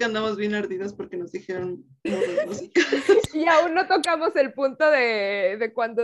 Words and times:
que 0.00 0.06
andamos 0.06 0.38
bien 0.38 0.54
ardidas 0.54 0.94
porque 0.94 1.18
nos 1.18 1.30
dijeron 1.30 1.84
morras 2.04 2.46
básicas. 2.46 2.86
Y 3.34 3.46
aún 3.46 3.74
no 3.74 3.86
tocamos 3.86 4.34
el 4.34 4.54
punto 4.54 4.90
de, 4.90 5.58
de 5.60 5.74
cuando, 5.74 6.02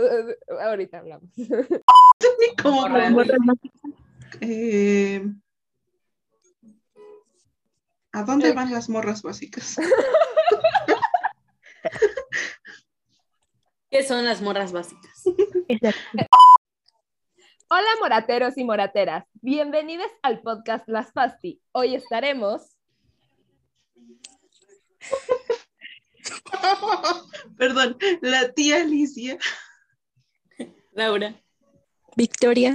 ahorita 0.61 0.99
hablamos. 0.99 1.31
Eh, 4.43 5.25
¿A 8.13 8.23
dónde 8.25 8.53
van 8.53 8.71
las 8.71 8.91
morras 8.91 9.23
básicas? 9.23 9.77
¿Qué 13.91 14.03
son 14.03 14.27
las 14.27 14.43
morras 14.43 14.73
básicas? 14.73 15.23
Hola 17.69 17.89
morateros 18.01 18.59
y 18.59 18.65
morateras, 18.65 19.25
bienvenidos 19.41 20.11
al 20.23 20.43
podcast 20.43 20.87
Las 20.87 21.13
Fasti. 21.13 21.63
Hoy 21.73 21.95
estaremos 21.95 22.76
Perdón, 27.59 27.97
la 28.21 28.53
tía 28.53 28.83
Alicia. 28.83 29.39
Laura. 30.93 31.35
Victoria. 32.17 32.75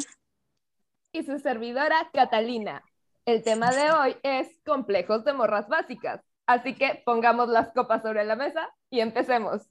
y 1.12 1.23
su 1.23 1.40
servidora 1.40 2.09
Catalina. 2.13 2.84
El 3.26 3.44
tema 3.44 3.71
de 3.71 3.91
hoy 3.91 4.16
es 4.23 4.48
complejos 4.66 5.23
de 5.26 5.34
morras 5.34 5.67
básicas, 5.67 6.21
así 6.48 6.76
que 6.76 7.01
pongamos 7.05 7.49
las 7.49 7.71
copas 7.73 8.01
sobre 8.01 8.23
la 8.23 8.35
mesa 8.35 8.73
y 8.90 8.99
empecemos. 8.99 9.62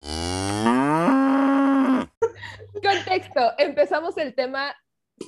Contexto, 2.82 3.52
empezamos 3.58 4.16
el 4.16 4.34
tema 4.34 4.74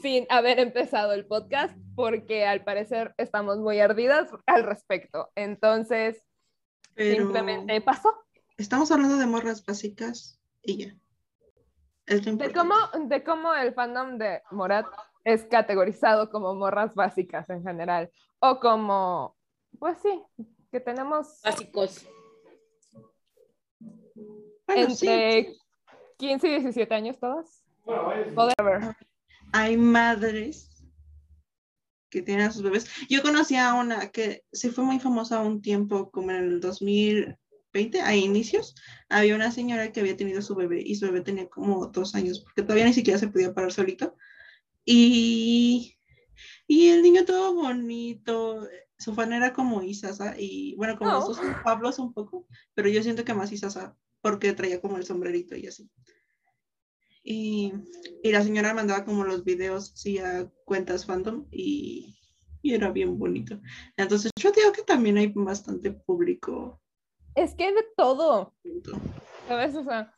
sin 0.03 0.27
haber 0.29 0.59
empezado 0.59 1.13
el 1.13 1.27
podcast 1.27 1.77
porque 1.95 2.47
al 2.47 2.65
parecer 2.65 3.15
estamos 3.17 3.59
muy 3.59 3.81
ardidas 3.81 4.31
al 4.47 4.65
respecto. 4.65 5.31
Entonces, 5.35 6.23
Pero 6.95 7.17
simplemente 7.17 7.81
pasó. 7.81 8.13
estamos 8.57 8.91
hablando 8.91 9.17
de 9.17 9.27
morras 9.27 9.65
básicas 9.65 10.41
y 10.63 10.87
ya. 10.87 10.95
Es 12.07 12.25
De 12.25 12.53
cómo, 12.53 12.75
de 13.07 13.23
cómo 13.23 13.53
el 13.55 13.75
fandom 13.75 14.17
de 14.17 14.43
Morat 14.51 14.87
es 15.25 15.45
categorizado 15.45 16.31
como 16.31 16.55
morras 16.55 16.95
básicas 16.95 17.49
en 17.51 17.63
general. 17.63 18.11
O 18.41 18.61
como, 18.61 19.37
pues 19.79 19.99
sí, 20.01 20.23
que 20.71 20.81
tenemos 20.81 21.41
Básicos. 21.43 22.07
Bueno, 24.67 24.91
sí, 24.91 25.07
entre 25.09 25.57
15 26.19 26.47
y 26.47 26.51
17 26.51 26.95
años 26.95 27.19
todas. 27.19 27.65
Whatever. 27.85 28.97
Hay 29.53 29.77
madres 29.77 30.69
que 32.11 32.23
tienen 32.23 32.47
a 32.47 32.53
sus 32.53 32.63
bebés. 32.63 32.87
Yo 33.09 33.23
conocí 33.23 33.57
a 33.57 33.75
una 33.75 34.11
que 34.11 34.45
se 34.53 34.71
fue 34.71 34.85
muy 34.85 34.99
famosa 34.99 35.41
un 35.41 35.61
tiempo, 35.61 36.11
como 36.11 36.31
en 36.31 36.37
el 36.37 36.61
2020, 36.61 38.01
a 38.01 38.17
inicios. 38.17 38.75
Había 39.09 39.35
una 39.35 39.53
señora 39.53 39.93
que 39.93 40.01
había 40.01 40.17
tenido 40.17 40.43
su 40.43 40.55
bebé 40.55 40.83
y 40.85 40.95
su 40.95 41.07
bebé 41.07 41.21
tenía 41.21 41.49
como 41.49 41.87
dos 41.87 42.15
años, 42.15 42.41
porque 42.41 42.63
todavía 42.63 42.87
ni 42.87 42.95
siquiera 42.95 43.19
se 43.19 43.29
podía 43.29 43.55
parar 43.55 43.73
solito. 43.73 44.17
Y, 44.85 45.99
y 46.67 46.89
el 46.89 47.03
niño 47.03 47.25
todo 47.25 47.55
bonito. 47.55 48.67
Su 48.99 49.15
fan 49.15 49.33
era 49.33 49.53
como 49.53 49.83
Isasa 49.83 50.35
y 50.37 50.75
bueno, 50.77 50.99
como 50.99 51.13
Oh. 51.19 51.35
Pablos 51.63 51.99
un 51.99 52.13
poco, 52.13 52.47
pero 52.75 52.89
yo 52.89 53.03
siento 53.03 53.25
que 53.25 53.35
más 53.35 53.53
Isasa 53.53 53.97
porque 54.21 54.53
traía 54.55 54.81
como 54.81 54.97
el 54.97 55.05
sombrerito 55.05 55.57
y 55.57 55.67
así. 55.67 55.89
Y, 57.23 57.73
y 58.23 58.33
la 58.33 58.43
señora 58.43 58.75
mandaba 58.75 59.05
como 59.05 59.25
los 59.25 59.45
videos 59.45 59.93
sí, 59.95 60.19
a 60.19 60.51
cuentas 60.65 61.05
fandom 61.05 61.47
y, 61.51 62.19
y 62.63 62.75
era 62.75 62.91
bien 62.91 63.19
bonito. 63.19 63.61
Entonces 63.97 64.31
yo 64.41 64.51
digo 64.53 64.73
que 64.73 64.83
también 64.83 65.19
hay 65.19 65.33
bastante 65.35 65.91
público. 65.91 66.81
Es 67.35 67.55
que 67.55 67.65
hay 67.65 67.75
de 67.75 67.85
todo. 67.97 68.55
¿sabes? 69.49 69.75
O 69.75 69.85
sea, 69.85 70.15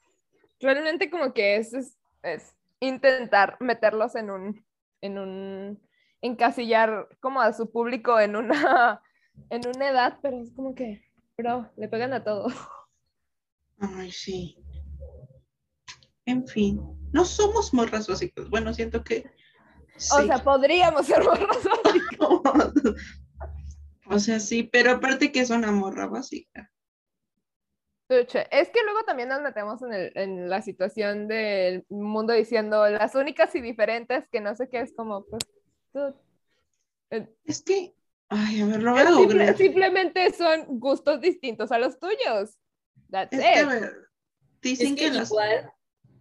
realmente 0.61 1.11
como 1.11 1.33
que 1.33 1.57
es, 1.57 1.73
es, 1.73 1.97
es 2.23 2.55
intentar 2.81 3.57
meterlos 3.61 4.15
en 4.15 4.31
un, 4.31 4.65
en 5.01 5.19
un, 5.19 5.81
encasillar 6.23 7.09
como 7.21 7.41
a 7.41 7.53
su 7.53 7.71
público 7.71 8.19
en 8.21 8.37
una, 8.37 9.03
en 9.51 9.67
una 9.67 9.89
edad, 9.89 10.19
pero 10.23 10.41
es 10.41 10.51
como 10.53 10.75
que, 10.75 11.03
bro, 11.39 11.71
le 11.77 11.89
pegan 11.89 12.13
a 12.13 12.25
todo. 12.25 12.49
Ay, 13.79 14.11
sí. 14.11 14.59
En 16.31 16.47
fin, 16.47 16.81
no 17.13 17.25
somos 17.25 17.75
morras 17.75 18.07
básicas. 18.07 18.49
Bueno, 18.49 18.73
siento 18.73 19.03
que... 19.03 19.25
O 20.17 20.23
sea, 20.23 20.39
podríamos 20.43 21.07
ser 21.07 21.25
morras 21.25 21.59
básicas. 21.85 22.19
o 24.07 24.19
sea, 24.19 24.39
sí, 24.41 24.63
pero 24.63 24.93
aparte 24.93 25.33
que 25.33 25.41
es 25.41 25.51
una 25.51 25.73
morra 25.73 26.07
básica. 26.07 26.71
Es 28.09 28.69
que 28.71 28.83
luego 28.85 29.05
también 29.07 29.29
nos 29.29 29.41
metemos 29.41 29.83
en, 29.83 29.93
el- 29.93 30.13
en 30.17 30.49
la 30.51 30.63
situación 30.63 31.29
del 31.29 31.85
mundo 31.89 32.33
diciendo 32.33 32.89
las 32.89 33.15
únicas 33.15 33.55
y 33.55 33.61
diferentes 33.61 34.29
que 34.29 34.41
no 34.41 34.55
sé 34.57 34.69
qué 34.69 34.81
es 34.81 34.93
como, 34.93 35.25
pues, 35.27 35.43
dude, 35.93 36.15
eh, 37.11 37.29
Es 37.45 37.63
que... 37.63 37.95
Ay, 38.29 38.61
a 38.63 38.67
ver, 38.67 38.83
lo 38.83 38.93
voy 38.93 39.01
a 39.01 39.07
simple- 39.07 39.25
googlear. 39.27 39.57
simplemente 39.57 40.33
son 40.33 40.79
gustos 40.81 41.21
distintos 41.21 41.73
a 41.73 41.79
los 41.79 41.99
tuyos. 41.99 42.57
That's 43.11 43.33
Es 43.33 43.41
que, 43.41 43.47
a 43.59 43.63
it. 43.63 43.69
ver, 43.69 43.93
dicen 44.63 44.87
Es 44.89 44.95
que 44.95 45.05
que 45.11 45.11
las... 45.11 45.31
igual, 45.31 45.73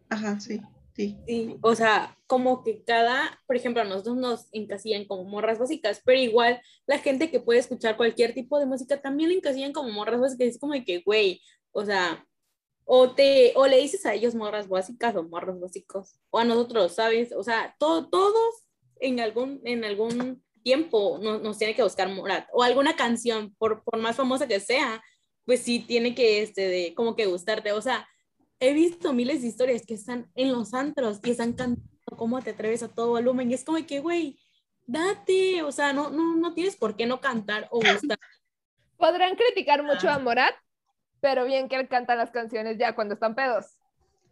Ajá, 0.09 0.39
sí, 0.39 0.59
sí. 0.95 1.17
sí, 1.27 1.57
o 1.61 1.75
sea, 1.75 2.17
como 2.27 2.63
que 2.63 2.83
cada, 2.83 3.39
por 3.47 3.55
ejemplo, 3.55 3.81
a 3.81 3.85
nosotros 3.85 4.17
nos 4.17 4.47
encasillan 4.51 5.05
como 5.05 5.23
morras 5.23 5.59
básicas, 5.59 6.01
pero 6.03 6.19
igual 6.19 6.61
la 6.87 6.97
gente 6.99 7.29
que 7.29 7.39
puede 7.39 7.59
escuchar 7.59 7.95
cualquier 7.97 8.33
tipo 8.33 8.59
de 8.59 8.65
música 8.65 9.01
también 9.01 9.29
le 9.29 9.35
encasillan 9.35 9.71
como 9.73 9.89
morras 9.89 10.19
básicas. 10.19 10.47
Es 10.47 10.59
como 10.59 10.73
de 10.73 10.83
que, 10.83 11.01
güey, 11.01 11.41
o 11.71 11.85
sea, 11.85 12.25
o 12.85 13.11
te, 13.11 13.53
o 13.55 13.67
le 13.67 13.77
dices 13.77 14.05
a 14.05 14.15
ellos 14.15 14.33
morras 14.35 14.67
básicas 14.67 15.15
o 15.15 15.23
morros 15.23 15.59
básicos, 15.59 16.19
o 16.31 16.39
a 16.39 16.45
nosotros, 16.45 16.95
¿sabes? 16.95 17.31
O 17.33 17.43
sea, 17.43 17.75
to- 17.79 18.09
todos 18.09 18.65
en 18.99 19.19
algún, 19.19 19.61
en 19.63 19.85
algún 19.85 20.43
tiempo 20.63 21.19
nos, 21.21 21.41
nos 21.41 21.57
tiene 21.57 21.75
que 21.75 21.83
buscar 21.83 22.09
Morat, 22.09 22.47
o 22.51 22.63
alguna 22.63 22.95
canción, 22.95 23.55
por, 23.59 23.83
por 23.83 23.99
más 23.99 24.15
famosa 24.15 24.47
que 24.47 24.59
sea, 24.59 25.01
pues 25.45 25.61
sí 25.61 25.79
tiene 25.79 26.15
que, 26.15 26.41
este, 26.41 26.67
de, 26.67 26.93
como 26.95 27.15
que 27.15 27.27
gustarte, 27.27 27.71
o 27.71 27.81
sea, 27.81 28.07
he 28.59 28.73
visto 28.73 29.13
miles 29.13 29.41
de 29.41 29.47
historias 29.47 29.85
que 29.85 29.93
están 29.93 30.29
en 30.35 30.51
los 30.51 30.73
antros 30.73 31.19
y 31.23 31.31
están 31.31 31.53
cantando 31.53 31.87
cómo 32.17 32.41
te 32.41 32.51
atreves 32.51 32.83
a 32.83 32.87
todo 32.89 33.09
volumen 33.09 33.49
y 33.51 33.53
es 33.53 33.63
como 33.63 33.85
que, 33.85 33.99
güey, 33.99 34.39
date, 34.87 35.61
o 35.63 35.71
sea, 35.71 35.93
no, 35.93 36.09
no, 36.09 36.35
no 36.35 36.53
tienes 36.53 36.75
por 36.75 36.95
qué 36.95 37.05
no 37.05 37.21
cantar 37.21 37.67
o 37.71 37.77
gustar. 37.79 38.17
Podrán 38.97 39.35
criticar 39.35 39.83
mucho 39.83 40.09
Ah. 40.09 40.15
a 40.15 40.19
Morat, 40.19 40.55
pero 41.21 41.45
bien 41.45 41.69
que 41.69 41.75
él 41.75 41.87
canta 41.87 42.15
las 42.15 42.31
canciones 42.31 42.77
ya 42.77 42.95
cuando 42.95 43.13
están 43.13 43.35
pedos. 43.35 43.65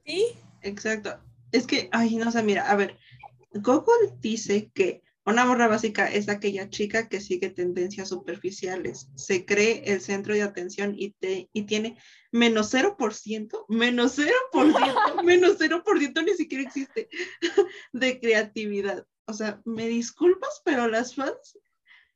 ¿Sí? 0.06 0.26
Exacto. 0.62 1.20
Es 1.52 1.66
que, 1.68 1.88
ay, 1.92 2.16
no 2.16 2.32
sé, 2.32 2.44
mira, 2.44 2.70
a 2.70 2.76
ver, 2.76 2.98
Google 3.54 4.14
dice 4.20 4.70
que 4.74 5.04
una 5.28 5.44
morra 5.44 5.68
básica 5.68 6.10
es 6.10 6.30
aquella 6.30 6.70
chica 6.70 7.10
que 7.10 7.20
sigue 7.20 7.50
tendencias 7.50 8.08
superficiales, 8.08 9.10
se 9.16 9.46
cree 9.46 9.84
el 9.86 10.00
centro 10.00 10.34
de 10.34 10.42
atención 10.42 10.96
y, 10.98 11.12
te, 11.12 11.50
y 11.52 11.64
tiene 11.64 11.98
menos 12.32 12.74
0%, 12.74 13.66
menos 13.68 14.18
0%, 14.18 14.24
menos 15.26 15.60
0% 15.60 16.26
ni 16.26 16.34
siquiera 16.34 16.64
existe 16.64 17.10
de 17.92 18.20
creatividad. 18.22 19.06
O 19.26 19.34
sea, 19.34 19.62
me 19.66 19.90
disculpas, 19.90 20.62
pero 20.64 20.88
las 20.88 21.16
fans 21.16 21.60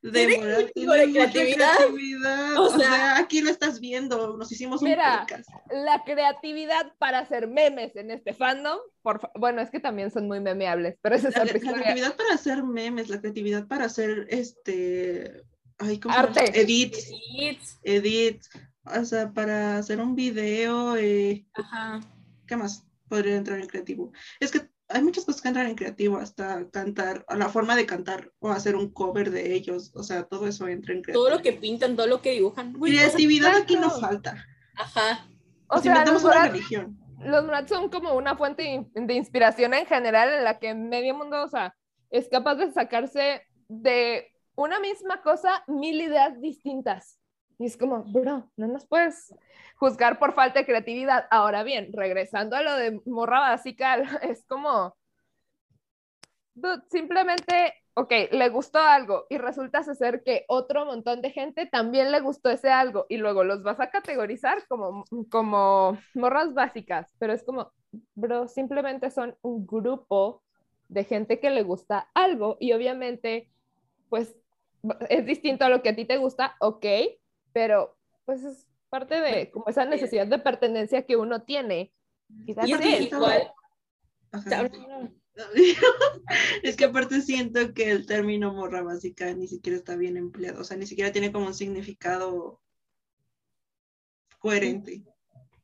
de 0.01 0.27
mucha 0.27 0.71
creatividad. 0.71 1.75
creatividad. 1.77 2.57
O 2.57 2.63
O, 2.63 2.79
sea- 2.79 3.17
aquí 3.17 3.41
lo 3.41 3.49
estás 3.49 3.79
viendo, 3.79 4.35
nos 4.37 4.51
hicimos 4.51 4.81
Mira, 4.81 5.13
un 5.13 5.19
podcast. 5.27 5.49
La 5.71 6.03
creatividad 6.03 6.93
para 6.97 7.19
hacer 7.19 7.47
memes 7.47 7.95
en 7.95 8.09
este 8.11 8.33
fandom, 8.33 8.79
por 9.03 9.19
fa- 9.19 9.31
bueno, 9.35 9.61
es 9.61 9.69
que 9.69 9.79
también 9.79 10.09
son 10.11 10.27
muy 10.27 10.39
memeables, 10.39 10.97
pero 11.01 11.15
esa 11.15 11.29
es 11.29 11.35
La, 11.35 11.45
la 11.45 11.51
creatividad 11.51 12.15
para 12.15 12.33
hacer 12.33 12.63
memes, 12.63 13.09
la 13.09 13.19
creatividad 13.19 13.67
para 13.67 13.85
hacer 13.85 14.25
este 14.29 15.43
ay, 15.77 15.99
¿cómo? 15.99 16.15
Arte. 16.15 16.59
edits, 16.59 17.09
edits, 17.83 18.49
o 18.85 19.05
sea, 19.05 19.31
para 19.31 19.77
hacer 19.77 19.99
un 19.99 20.15
video, 20.15 20.95
eh, 20.97 21.45
Ajá. 21.53 21.99
¿qué 22.47 22.55
más 22.55 22.85
podría 23.07 23.35
entrar 23.35 23.59
en 23.59 23.67
creativo? 23.67 24.11
Es 24.39 24.51
que 24.51 24.70
hay 24.93 25.01
muchas 25.01 25.25
cosas 25.25 25.41
que 25.41 25.47
entran 25.47 25.67
en 25.67 25.75
creativo, 25.75 26.17
hasta 26.17 26.69
cantar, 26.69 27.25
la 27.29 27.49
forma 27.49 27.75
de 27.75 27.85
cantar 27.85 28.31
o 28.39 28.49
hacer 28.51 28.75
un 28.75 28.91
cover 28.91 29.31
de 29.31 29.53
ellos, 29.53 29.91
o 29.95 30.03
sea, 30.03 30.23
todo 30.23 30.47
eso 30.47 30.67
entra 30.67 30.93
en 30.93 31.01
creativo. 31.01 31.25
Todo 31.25 31.35
lo 31.37 31.41
que 31.41 31.53
pintan, 31.53 31.95
todo 31.95 32.07
lo 32.07 32.21
que 32.21 32.31
dibujan. 32.31 32.73
creatividad 32.73 33.55
aquí 33.55 33.75
no 33.75 33.89
falta. 33.89 34.45
ajá. 34.75 35.27
O 35.67 35.79
sea, 35.79 35.91
inventamos 35.91 36.23
los 36.23 36.31
una 36.35 36.47
religión. 36.47 36.97
los 37.19 37.45
Morat 37.45 37.69
son 37.69 37.89
como 37.89 38.13
una 38.15 38.35
fuente 38.35 38.63
in- 38.65 38.91
de 38.93 39.13
inspiración 39.13 39.73
en 39.73 39.85
general 39.85 40.33
en 40.33 40.43
la 40.43 40.59
que 40.59 40.73
medio 40.73 41.15
mundo, 41.15 41.41
o 41.43 41.47
sea, 41.47 41.73
es 42.09 42.27
capaz 42.27 42.55
de 42.55 42.71
sacarse 42.73 43.41
de 43.69 44.27
una 44.55 44.81
misma 44.81 45.21
cosa 45.21 45.63
mil 45.67 46.01
ideas 46.01 46.41
distintas. 46.41 47.20
Y 47.61 47.67
es 47.67 47.77
como, 47.77 48.03
bro, 48.05 48.49
no 48.57 48.67
nos 48.67 48.87
puedes 48.87 49.35
juzgar 49.75 50.17
por 50.17 50.33
falta 50.33 50.59
de 50.59 50.65
creatividad. 50.65 51.27
Ahora 51.29 51.61
bien, 51.61 51.91
regresando 51.93 52.55
a 52.55 52.63
lo 52.63 52.75
de 52.75 52.99
morra 53.05 53.39
básica, 53.39 53.97
es 54.23 54.43
como, 54.47 54.95
simplemente 56.89 57.75
ok, 57.93 58.11
le 58.31 58.49
gustó 58.49 58.79
algo 58.79 59.25
y 59.29 59.37
resulta 59.37 59.83
ser 59.83 60.23
que 60.23 60.45
otro 60.47 60.85
montón 60.85 61.21
de 61.21 61.29
gente 61.29 61.67
también 61.67 62.11
le 62.11 62.19
gustó 62.19 62.49
ese 62.49 62.71
algo 62.71 63.05
y 63.09 63.17
luego 63.17 63.43
los 63.43 63.61
vas 63.61 63.79
a 63.79 63.91
categorizar 63.91 64.65
como, 64.67 65.03
como 65.29 65.99
morras 66.15 66.55
básicas, 66.55 67.13
pero 67.19 67.33
es 67.33 67.43
como, 67.43 67.71
bro, 68.15 68.47
simplemente 68.47 69.11
son 69.11 69.35
un 69.43 69.67
grupo 69.67 70.41
de 70.87 71.03
gente 71.03 71.39
que 71.39 71.51
le 71.51 71.61
gusta 71.61 72.09
algo 72.15 72.57
y 72.59 72.73
obviamente, 72.73 73.51
pues 74.09 74.35
es 75.09 75.25
distinto 75.27 75.65
a 75.65 75.69
lo 75.69 75.83
que 75.83 75.89
a 75.89 75.95
ti 75.95 76.05
te 76.05 76.17
gusta, 76.17 76.55
ok, 76.59 76.85
pero 77.53 77.97
pues 78.25 78.43
es 78.43 78.67
parte 78.89 79.21
de 79.21 79.51
como 79.51 79.65
esa 79.67 79.85
necesidad 79.85 80.27
de 80.27 80.39
pertenencia 80.39 81.05
que 81.05 81.15
uno 81.15 81.43
tiene. 81.43 81.93
Y, 82.45 82.51
es 82.51 83.01
igual. 83.01 83.53
es 86.63 86.75
que 86.75 86.85
aparte 86.85 87.21
siento 87.21 87.73
que 87.73 87.91
el 87.91 88.05
término 88.05 88.53
morra 88.53 88.83
básica 88.83 89.33
ni 89.33 89.47
siquiera 89.47 89.77
está 89.77 89.95
bien 89.95 90.17
empleado, 90.17 90.61
o 90.61 90.63
sea, 90.63 90.77
ni 90.77 90.85
siquiera 90.85 91.11
tiene 91.11 91.31
como 91.31 91.47
un 91.47 91.53
significado 91.53 92.61
coherente. 94.39 95.03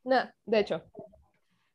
No, 0.03 0.29
de 0.45 0.59
hecho. 0.59 0.83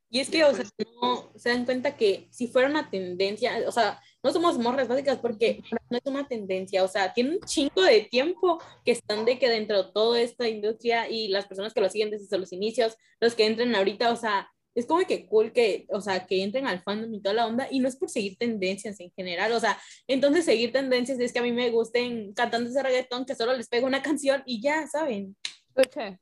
Y 0.09 0.21
es 0.21 0.29
que, 0.29 0.45
o 0.45 0.55
sea, 0.55 0.65
no 1.01 1.33
se 1.37 1.49
dan 1.49 1.65
cuenta 1.65 1.97
que 1.97 2.29
si 2.31 2.47
fuera 2.47 2.69
una 2.69 2.91
tendencia, 2.91 3.53
o 3.67 3.73
sea, 3.73 4.01
no 4.23 4.33
somos 4.33 4.59
morras 4.59 4.89
básicas 4.89 5.19
porque 5.19 5.63
no 5.91 5.99
es 5.99 6.07
una 6.07 6.29
tendencia, 6.29 6.85
o 6.85 6.89
sea, 6.89 7.13
tiene 7.13 7.31
un 7.31 7.41
chingo 7.41 7.83
de 7.83 8.03
tiempo 8.03 8.61
que 8.85 8.93
están 8.93 9.25
de 9.25 9.39
que 9.39 9.49
dentro 9.49 9.83
de 9.83 9.93
toda 9.93 10.21
esta 10.21 10.49
industria 10.49 11.09
y 11.09 11.29
las 11.29 11.47
personas 11.47 11.75
que 11.75 11.81
lo 11.81 11.89
siguen 11.89 12.11
desde 12.11 12.39
los 12.39 12.53
inicios, 12.53 12.97
los 13.21 13.35
que 13.35 13.47
entren 13.47 13.75
ahorita, 13.75 14.13
o 14.13 14.17
sea, 14.17 14.49
es 14.75 14.87
como 14.87 15.05
que 15.07 15.27
cool 15.27 15.53
que, 15.53 15.87
o 15.91 16.01
sea, 16.01 16.27
que 16.27 16.43
entren 16.43 16.67
al 16.67 16.83
fandom 16.83 17.13
y 17.13 17.21
toda 17.21 17.35
la 17.35 17.47
onda, 17.47 17.69
y 17.71 17.81
no 17.81 17.89
es 17.89 17.97
por 17.97 18.09
seguir 18.09 18.37
tendencias 18.37 19.01
en 19.01 19.11
general, 19.11 19.53
o 19.53 19.61
sea, 19.61 19.79
entonces 20.07 20.45
seguir 20.45 20.73
tendencias 20.73 21.19
es 21.19 21.33
que 21.33 21.41
a 21.41 21.43
mí 21.43 21.53
me 21.53 21.71
gusten 21.71 22.33
cantantes 22.33 22.75
de 22.75 22.83
reggaetón 22.83 23.27
que 23.27 23.35
solo 23.35 23.55
les 23.55 23.69
pego 23.69 23.87
una 23.87 24.03
canción 24.03 24.43
y 24.47 24.63
ya, 24.63 24.87
¿saben? 24.87 25.37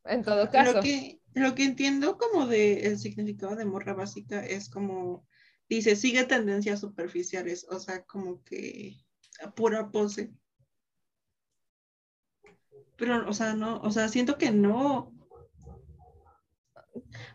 en 0.04 0.22
todo 0.22 0.48
caso. 0.50 0.74
Lo 0.74 0.80
que, 0.80 1.20
lo 1.34 1.54
que 1.54 1.64
entiendo 1.64 2.16
como 2.16 2.46
de 2.46 2.86
el 2.86 2.98
significado 2.98 3.56
de 3.56 3.64
morra 3.64 3.94
básica 3.94 4.44
es 4.44 4.68
como, 4.68 5.26
dice, 5.76 5.96
sigue 5.96 6.24
tendencias 6.24 6.80
superficiales, 6.80 7.66
o 7.70 7.78
sea, 7.78 8.04
como 8.04 8.42
que 8.44 8.96
pura 9.56 9.90
pose. 9.90 10.32
Pero, 12.96 13.28
o 13.28 13.32
sea, 13.32 13.54
no, 13.54 13.80
o 13.80 13.90
sea, 13.90 14.08
siento 14.08 14.36
que 14.36 14.50
no, 14.50 15.12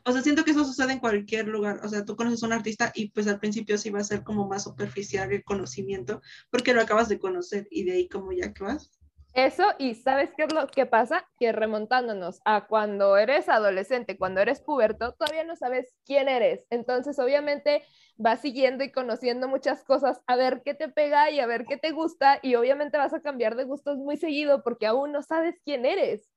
o 0.03 0.11
sea, 0.11 0.21
siento 0.21 0.43
que 0.43 0.51
eso 0.51 0.65
sucede 0.65 0.93
en 0.93 0.99
cualquier 0.99 1.47
lugar. 1.47 1.79
O 1.83 1.89
sea, 1.89 2.05
tú 2.05 2.15
conoces 2.15 2.43
a 2.43 2.47
un 2.47 2.53
artista 2.53 2.91
y 2.93 3.09
pues 3.09 3.27
al 3.27 3.39
principio 3.39 3.77
sí 3.77 3.89
va 3.89 3.99
a 3.99 4.03
ser 4.03 4.23
como 4.23 4.47
más 4.47 4.63
superficial 4.63 5.31
el 5.31 5.43
conocimiento 5.43 6.21
porque 6.49 6.73
lo 6.73 6.81
acabas 6.81 7.09
de 7.09 7.19
conocer 7.19 7.67
y 7.71 7.83
de 7.83 7.93
ahí 7.93 8.09
como 8.09 8.31
ya 8.31 8.53
que 8.53 8.63
vas. 8.63 8.91
Eso, 9.35 9.65
y 9.77 9.95
¿sabes 9.95 10.31
qué 10.35 10.43
es 10.43 10.53
lo 10.53 10.65
que 10.67 10.85
pasa? 10.85 11.27
Que 11.37 11.51
remontándonos 11.51 12.39
a 12.45 12.67
cuando 12.67 13.17
eres 13.17 13.49
adolescente, 13.49 14.17
cuando 14.17 14.41
eres 14.41 14.61
puberto, 14.61 15.13
todavía 15.13 15.43
no 15.43 15.55
sabes 15.55 15.93
quién 16.05 16.29
eres. 16.29 16.65
Entonces, 16.69 17.19
obviamente, 17.19 17.83
vas 18.15 18.41
siguiendo 18.41 18.83
y 18.83 18.91
conociendo 18.91 19.47
muchas 19.47 19.83
cosas 19.83 20.21
a 20.25 20.35
ver 20.35 20.61
qué 20.63 20.73
te 20.73 20.89
pega 20.89 21.29
y 21.31 21.41
a 21.41 21.47
ver 21.47 21.65
qué 21.65 21.77
te 21.77 21.91
gusta, 21.91 22.39
y 22.41 22.55
obviamente 22.55 22.97
vas 22.97 23.13
a 23.13 23.21
cambiar 23.21 23.55
de 23.55 23.65
gustos 23.65 23.97
muy 23.97 24.17
seguido 24.17 24.63
porque 24.63 24.87
aún 24.87 25.11
no 25.11 25.21
sabes 25.21 25.59
quién 25.63 25.85
eres. 25.85 26.29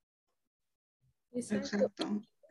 Exacto 1.32 1.92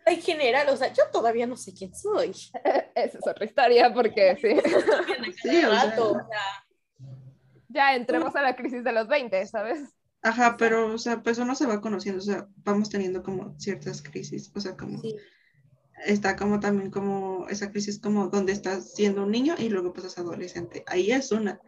en 0.07 0.21
general, 0.21 0.69
o 0.69 0.77
sea, 0.77 0.91
yo 0.93 1.03
todavía 1.11 1.45
no 1.45 1.57
sé 1.57 1.73
quién 1.73 1.93
soy. 1.93 2.29
Esa 2.95 3.17
es 3.17 3.27
otra 3.27 3.45
historia, 3.45 3.93
porque 3.93 4.37
sí. 4.41 4.55
sí 5.41 5.61
Ya 7.67 7.95
entremos 7.95 8.35
a 8.35 8.41
la 8.41 8.55
crisis 8.55 8.83
de 8.83 8.91
los 8.93 9.07
20, 9.07 9.45
¿sabes? 9.45 9.96
Ajá, 10.21 10.55
pero, 10.57 10.93
o 10.93 10.97
sea, 10.97 11.21
pues 11.21 11.37
uno 11.37 11.55
se 11.55 11.65
va 11.65 11.81
conociendo, 11.81 12.19
o 12.19 12.25
sea, 12.25 12.47
vamos 12.57 12.89
teniendo 12.89 13.23
como 13.23 13.57
ciertas 13.59 14.01
crisis, 14.01 14.51
o 14.55 14.59
sea, 14.59 14.75
como 14.75 15.01
está 16.05 16.35
como 16.35 16.59
también 16.59 16.91
como 16.91 17.47
esa 17.49 17.71
crisis 17.71 17.99
como 17.99 18.27
donde 18.27 18.53
estás 18.53 18.93
siendo 18.93 19.23
un 19.23 19.31
niño 19.31 19.55
y 19.57 19.69
luego 19.69 19.93
pasas 19.93 20.17
adolescente, 20.17 20.83
ahí 20.87 21.11
es 21.11 21.31
una. 21.31 21.59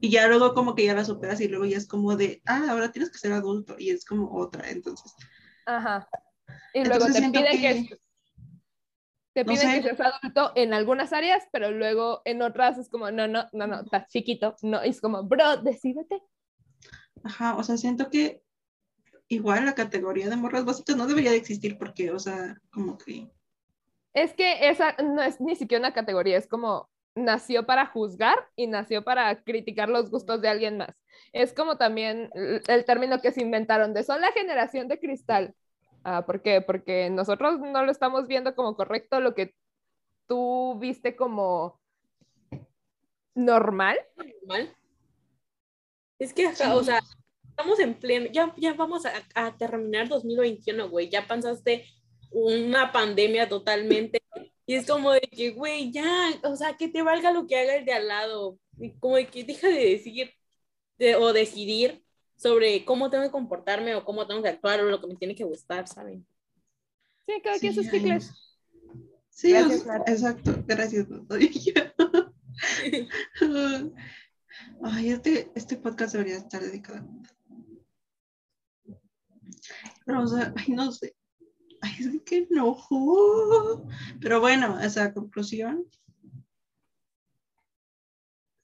Y 0.00 0.10
ya 0.10 0.28
luego 0.28 0.54
como 0.54 0.74
que 0.74 0.86
ya 0.86 0.94
la 0.94 1.04
superas 1.04 1.40
y 1.40 1.48
luego 1.48 1.66
ya 1.66 1.76
es 1.76 1.86
como 1.86 2.16
de, 2.16 2.40
ah, 2.46 2.68
ahora 2.70 2.90
tienes 2.90 3.10
que 3.10 3.18
ser 3.18 3.32
adulto 3.32 3.76
y 3.78 3.90
es 3.90 4.04
como 4.04 4.34
otra, 4.34 4.70
entonces. 4.70 5.14
Ajá. 5.66 6.08
Y 6.72 6.84
luego 6.84 7.06
te 7.06 7.12
piden 7.12 7.32
que, 7.32 7.98
te 9.34 9.44
piden 9.44 9.82
que 9.82 9.94
seas 9.94 10.00
adulto 10.00 10.52
en 10.56 10.72
algunas 10.72 11.12
áreas, 11.12 11.44
pero 11.52 11.70
luego 11.70 12.22
en 12.24 12.42
otras 12.42 12.78
es 12.78 12.88
como, 12.88 13.10
no, 13.10 13.28
no, 13.28 13.46
no, 13.52 13.66
no, 13.66 13.82
estás 13.82 14.08
chiquito. 14.08 14.56
No, 14.62 14.80
es 14.80 15.00
como, 15.00 15.22
bro, 15.24 15.58
decídete. 15.58 16.22
Ajá, 17.24 17.56
o 17.56 17.62
sea, 17.62 17.76
siento 17.76 18.10
que 18.10 18.42
igual 19.28 19.64
la 19.64 19.74
categoría 19.74 20.28
de 20.28 20.36
morras 20.36 20.64
básicas 20.64 20.96
no 20.96 21.06
debería 21.06 21.30
de 21.30 21.36
existir 21.36 21.78
porque, 21.78 22.10
o 22.10 22.18
sea, 22.18 22.56
como 22.70 22.98
que... 22.98 23.30
Es 24.12 24.34
que 24.34 24.68
esa 24.68 24.96
no 25.02 25.22
es 25.22 25.40
ni 25.40 25.54
siquiera 25.54 25.80
una 25.80 25.94
categoría, 25.94 26.36
es 26.36 26.48
como 26.48 26.88
nació 27.14 27.66
para 27.66 27.86
juzgar 27.86 28.36
y 28.56 28.66
nació 28.66 29.04
para 29.04 29.42
criticar 29.42 29.88
los 29.88 30.10
gustos 30.10 30.40
de 30.40 30.48
alguien 30.48 30.78
más. 30.78 30.96
Es 31.32 31.52
como 31.52 31.76
también 31.76 32.30
el 32.34 32.84
término 32.84 33.20
que 33.20 33.32
se 33.32 33.42
inventaron 33.42 33.94
de 33.94 34.02
son 34.02 34.20
la 34.20 34.32
generación 34.32 34.88
de 34.88 34.98
cristal. 34.98 35.54
Ah, 36.02 36.24
¿Por 36.24 36.42
qué? 36.42 36.60
Porque 36.60 37.10
nosotros 37.10 37.60
no 37.60 37.84
lo 37.84 37.92
estamos 37.92 38.26
viendo 38.26 38.54
como 38.54 38.74
correcto, 38.74 39.20
lo 39.20 39.34
que 39.34 39.54
tú 40.26 40.78
viste 40.78 41.14
como 41.14 41.80
normal. 43.34 43.98
Normal. 44.16 44.74
Es 46.20 46.34
que, 46.34 46.46
o 46.46 46.84
sea, 46.84 47.00
estamos 47.48 47.80
en 47.80 47.94
pleno, 47.94 48.26
ya, 48.30 48.54
ya 48.58 48.74
vamos 48.74 49.06
a, 49.06 49.12
a 49.34 49.56
terminar 49.56 50.06
2021, 50.06 50.90
güey, 50.90 51.08
ya 51.08 51.26
pasaste 51.26 51.86
una 52.30 52.92
pandemia 52.92 53.48
totalmente. 53.48 54.20
Y 54.66 54.74
es 54.74 54.86
como 54.86 55.12
de 55.12 55.22
que, 55.22 55.50
güey, 55.50 55.90
ya, 55.90 56.30
o 56.44 56.54
sea, 56.56 56.76
que 56.76 56.88
te 56.88 57.02
valga 57.02 57.32
lo 57.32 57.46
que 57.46 57.56
haga 57.56 57.74
el 57.74 57.86
de 57.86 57.94
al 57.94 58.06
lado. 58.06 58.58
Y 58.78 58.90
como 58.98 59.16
de 59.16 59.26
que 59.28 59.44
deja 59.44 59.68
de 59.68 59.90
decir 59.90 60.30
o 61.18 61.32
decidir 61.32 62.04
sobre 62.36 62.84
cómo 62.84 63.08
tengo 63.08 63.24
que 63.24 63.30
comportarme 63.30 63.94
o 63.94 64.04
cómo 64.04 64.26
tengo 64.26 64.42
que 64.42 64.50
actuar 64.50 64.80
o 64.80 64.90
lo 64.90 65.00
que 65.00 65.06
me 65.06 65.16
tiene 65.16 65.34
que 65.34 65.44
gustar, 65.44 65.88
¿saben? 65.88 66.26
Sí, 67.26 67.40
cada 67.42 67.58
quien 67.58 67.74
sus 67.74 67.86
ciclos. 67.86 68.30
Sí, 69.30 69.54
exacto. 69.54 70.54
Gracias. 70.66 71.06
Ay, 74.82 75.10
este, 75.10 75.50
este 75.54 75.76
podcast 75.76 76.12
debería 76.12 76.36
estar 76.36 76.60
dedicado 76.60 76.98
a 76.98 77.06
Pero, 80.04 80.22
o 80.22 80.26
sea, 80.26 80.52
ay, 80.56 80.74
no 80.74 80.92
sé. 80.92 81.14
Ay, 81.80 81.92
es 81.98 82.22
que 82.24 82.46
no. 82.50 82.76
Pero 84.20 84.40
bueno, 84.40 84.80
esa 84.80 85.12
conclusión 85.12 85.86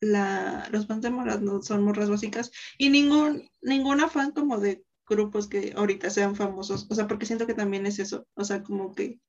la, 0.01 0.69
los 0.73 0.87
fans 0.87 1.03
de 1.03 1.11
Morat 1.11 1.41
no 1.41 1.63
son 1.63 1.85
morras 1.85 2.11
básicas 2.11 2.51
y 2.79 2.91
ningún, 2.91 3.49
ninguna 3.63 4.09
fan 4.09 4.33
como 4.33 4.59
de 4.59 4.85
grupos 5.07 5.49
que 5.49 5.73
ahorita 5.77 6.11
sean 6.11 6.37
famosos, 6.37 6.87
o 6.91 6.95
sea, 6.95 7.07
porque 7.07 7.27
siento 7.27 7.47
que 7.47 7.55
también 7.55 7.87
es 7.87 7.99
eso, 7.99 8.27
o 8.35 8.45
sea, 8.45 8.63
como 8.63 8.95
que 8.95 9.21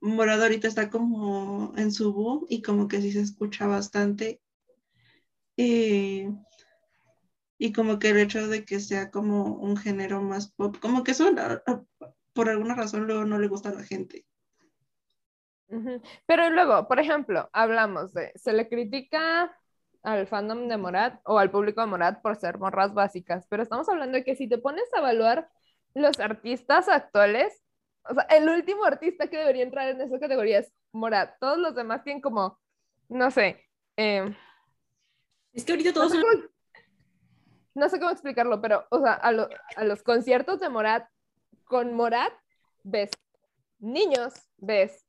Morado 0.00 0.42
ahorita 0.42 0.68
está 0.68 0.90
como 0.90 1.72
en 1.76 1.92
su 1.92 2.12
boom 2.12 2.44
y 2.48 2.60
como 2.60 2.88
que 2.88 3.00
sí 3.00 3.12
se 3.12 3.20
escucha 3.20 3.66
bastante. 3.66 4.40
Eh, 5.62 6.26
y 7.58 7.72
como 7.74 7.98
que 7.98 8.08
el 8.08 8.18
hecho 8.18 8.48
de 8.48 8.64
que 8.64 8.80
sea 8.80 9.10
como 9.10 9.44
un 9.56 9.76
género 9.76 10.22
más 10.22 10.50
pop, 10.52 10.76
como 10.80 11.04
que 11.04 11.10
eso 11.10 11.30
por 12.32 12.48
alguna 12.48 12.74
razón 12.74 13.06
luego 13.06 13.26
no 13.26 13.38
le 13.38 13.46
gusta 13.46 13.68
a 13.68 13.74
la 13.74 13.84
gente. 13.84 14.24
Pero 16.24 16.48
luego, 16.48 16.88
por 16.88 16.98
ejemplo, 16.98 17.50
hablamos 17.52 18.14
de, 18.14 18.32
se 18.36 18.54
le 18.54 18.70
critica 18.70 19.54
al 20.02 20.26
fandom 20.26 20.66
de 20.66 20.78
Morat 20.78 21.20
o 21.24 21.38
al 21.38 21.50
público 21.50 21.82
de 21.82 21.88
Morat 21.88 22.22
por 22.22 22.36
ser 22.36 22.56
morras 22.56 22.94
básicas, 22.94 23.46
pero 23.50 23.62
estamos 23.62 23.86
hablando 23.90 24.16
de 24.16 24.24
que 24.24 24.36
si 24.36 24.48
te 24.48 24.56
pones 24.56 24.88
a 24.94 25.00
evaluar 25.00 25.50
los 25.92 26.18
artistas 26.20 26.88
actuales, 26.88 27.62
o 28.08 28.14
sea, 28.14 28.22
el 28.30 28.48
último 28.48 28.84
artista 28.84 29.26
que 29.26 29.36
debería 29.36 29.64
entrar 29.64 29.90
en 29.90 30.00
esa 30.00 30.18
categoría 30.18 30.60
es 30.60 30.72
Morat. 30.92 31.34
Todos 31.38 31.58
los 31.58 31.74
demás 31.74 32.02
tienen 32.02 32.22
como, 32.22 32.58
no 33.10 33.30
sé. 33.30 33.68
Em, 33.96 34.34
es 35.52 35.64
que 35.64 35.72
ahorita 35.72 35.92
todos 35.92 36.14
no 36.14 36.20
sé, 36.20 36.22
cómo, 36.22 36.44
no 37.74 37.88
sé 37.88 37.98
cómo 37.98 38.10
explicarlo, 38.10 38.60
pero, 38.60 38.86
o 38.90 39.00
sea, 39.00 39.14
a, 39.14 39.28
a 39.76 39.84
los 39.84 40.02
conciertos 40.02 40.60
de 40.60 40.68
Morat, 40.68 41.08
con 41.64 41.94
Morat 41.94 42.32
ves 42.82 43.10
niños, 43.78 44.34
ves 44.58 45.06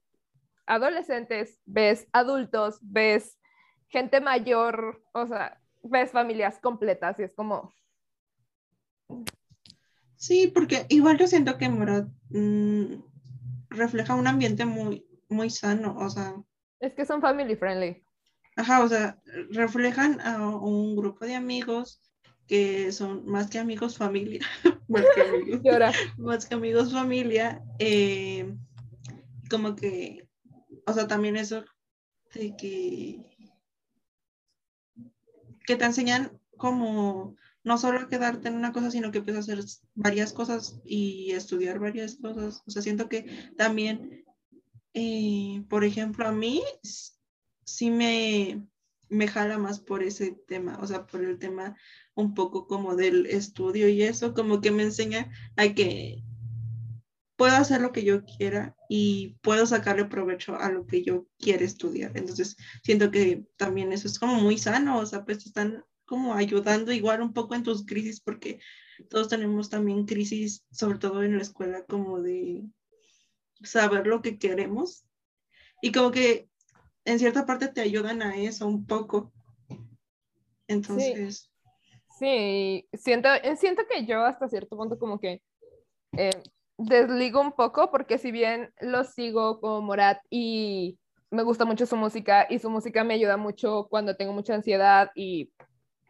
adolescentes, 0.66 1.60
ves 1.66 2.08
adultos, 2.14 2.80
ves 2.82 3.38
gente 3.90 4.22
mayor, 4.22 5.04
o 5.14 5.28
sea, 5.28 5.62
ves 5.84 6.12
familias 6.12 6.60
completas 6.60 7.20
y 7.20 7.24
es 7.24 7.34
como... 7.34 7.74
Sí, 10.16 10.48
porque 10.48 10.86
igual 10.90 11.18
yo 11.18 11.28
siento 11.28 11.58
que 11.58 11.68
Morat 11.68 12.08
mm, 12.30 13.02
refleja 13.70 14.16
un 14.16 14.28
ambiente 14.28 14.66
muy, 14.66 15.06
muy 15.30 15.50
sano, 15.50 15.98
o 15.98 16.10
sea... 16.10 16.36
Es 16.80 16.94
que 16.94 17.06
son 17.06 17.22
family 17.22 17.56
friendly. 17.56 18.04
Ajá, 18.56 18.84
o 18.84 18.90
sea, 18.90 19.20
reflejan 19.50 20.20
a 20.22 20.48
un 20.48 20.96
grupo 20.96 21.26
de 21.26 21.36
amigos 21.36 22.02
que 22.48 22.92
son 22.92 23.26
más 23.26 23.50
que 23.50 23.60
amigos 23.60 23.98
familia, 23.98 24.46
más 24.88 25.06
que 25.16 25.22
amigos, 25.22 25.62
más 26.18 26.46
que 26.46 26.56
amigos 26.56 26.92
familia, 26.92 27.64
eh, 27.80 28.54
como 29.50 29.76
que, 29.76 30.28
o 30.86 30.94
sea, 30.94 31.08
también 31.08 31.38
eso 31.38 31.64
de 32.34 32.56
que, 32.56 33.20
que 35.66 35.76
te 35.76 35.86
enseñan 35.86 36.40
como 36.58 37.36
no 37.64 37.78
solo 37.78 38.08
quedarte 38.08 38.48
en 38.48 38.56
una 38.56 38.72
cosa, 38.74 38.92
sino 38.92 39.12
que 39.12 39.22
puedes 39.22 39.40
hacer 39.40 39.64
varias 39.94 40.34
cosas 40.34 40.80
y 40.84 41.32
estudiar 41.32 41.80
varias 41.80 42.16
cosas. 42.16 42.64
O 42.66 42.72
sea, 42.72 42.82
siento 42.82 43.08
que 43.08 43.52
también, 43.56 44.26
eh, 44.94 45.64
por 45.70 45.84
ejemplo, 45.84 46.28
a 46.28 46.32
mí 46.32 46.64
sí 47.76 47.90
me, 47.90 48.68
me 49.10 49.28
jala 49.28 49.58
más 49.58 49.80
por 49.80 50.04
ese 50.04 50.32
tema, 50.48 50.80
o 50.82 50.88
sea, 50.88 51.06
por 51.06 51.24
el 51.24 51.38
tema 51.40 51.76
un 52.16 52.34
poco 52.34 52.68
como 52.68 52.96
del 52.96 53.26
estudio 53.26 53.90
y 53.90 54.04
eso, 54.04 54.34
como 54.34 54.62
que 54.62 54.72
me 54.72 54.84
enseña 54.84 55.32
a 55.58 55.74
que 55.74 56.24
puedo 57.36 57.56
hacer 57.56 57.82
lo 57.82 57.92
que 57.92 58.04
yo 58.04 58.24
quiera 58.24 58.76
y 58.88 59.38
puedo 59.42 59.66
sacarle 59.66 60.06
provecho 60.06 60.56
a 60.60 60.70
lo 60.70 60.86
que 60.86 61.04
yo 61.04 61.26
quiero 61.40 61.66
estudiar. 61.66 62.12
Entonces, 62.16 62.56
siento 62.84 63.10
que 63.10 63.46
también 63.58 63.92
eso 63.92 64.08
es 64.08 64.20
como 64.20 64.36
muy 64.36 64.60
sano, 64.60 65.00
o 65.00 65.06
sea, 65.08 65.26
pues 65.26 65.46
están 65.46 65.84
como 66.06 66.36
ayudando 66.36 66.92
igual 66.92 67.22
un 67.22 67.34
poco 67.34 67.56
en 67.56 67.64
tus 67.64 67.84
crisis, 67.86 68.22
porque 68.22 68.60
todos 69.10 69.28
tenemos 69.28 69.70
también 69.70 70.06
crisis, 70.06 70.66
sobre 70.72 71.00
todo 71.00 71.24
en 71.24 71.38
la 71.38 71.42
escuela, 71.42 71.84
como 71.86 72.22
de 72.22 72.64
saber 73.64 74.06
lo 74.06 74.22
que 74.22 74.38
queremos. 74.38 75.08
Y 75.82 75.92
como 75.92 76.12
que 76.12 76.51
en 77.06 77.20
cierta 77.20 77.46
parte 77.46 77.68
te 77.68 77.82
ayudan 77.82 78.22
a 78.22 78.36
eso 78.38 78.68
un 78.68 78.86
poco. 78.86 79.32
Entonces. 80.68 81.52
Sí, 82.18 82.88
siento, 82.94 83.30
siento 83.58 83.84
que 83.90 84.06
yo 84.06 84.24
hasta 84.24 84.48
cierto 84.48 84.78
punto 84.78 85.00
como 85.00 85.20
que 85.20 85.42
eh, 86.18 86.30
desligo 86.78 87.42
un 87.42 87.54
poco, 87.54 87.90
porque 87.90 88.18
si 88.18 88.32
bien 88.32 88.74
lo 88.80 89.04
sigo 89.04 89.60
como 89.60 89.82
Morat 89.82 90.20
y 90.30 91.00
me 91.32 91.44
gusta 91.44 91.66
mucho 91.66 91.86
su 91.86 91.96
música 91.96 92.46
y 92.50 92.60
su 92.60 92.70
música 92.70 93.04
me 93.04 93.16
ayuda 93.16 93.38
mucho 93.38 93.88
cuando 93.90 94.16
tengo 94.16 94.34
mucha 94.34 94.54
ansiedad 94.54 95.12
y 95.16 95.52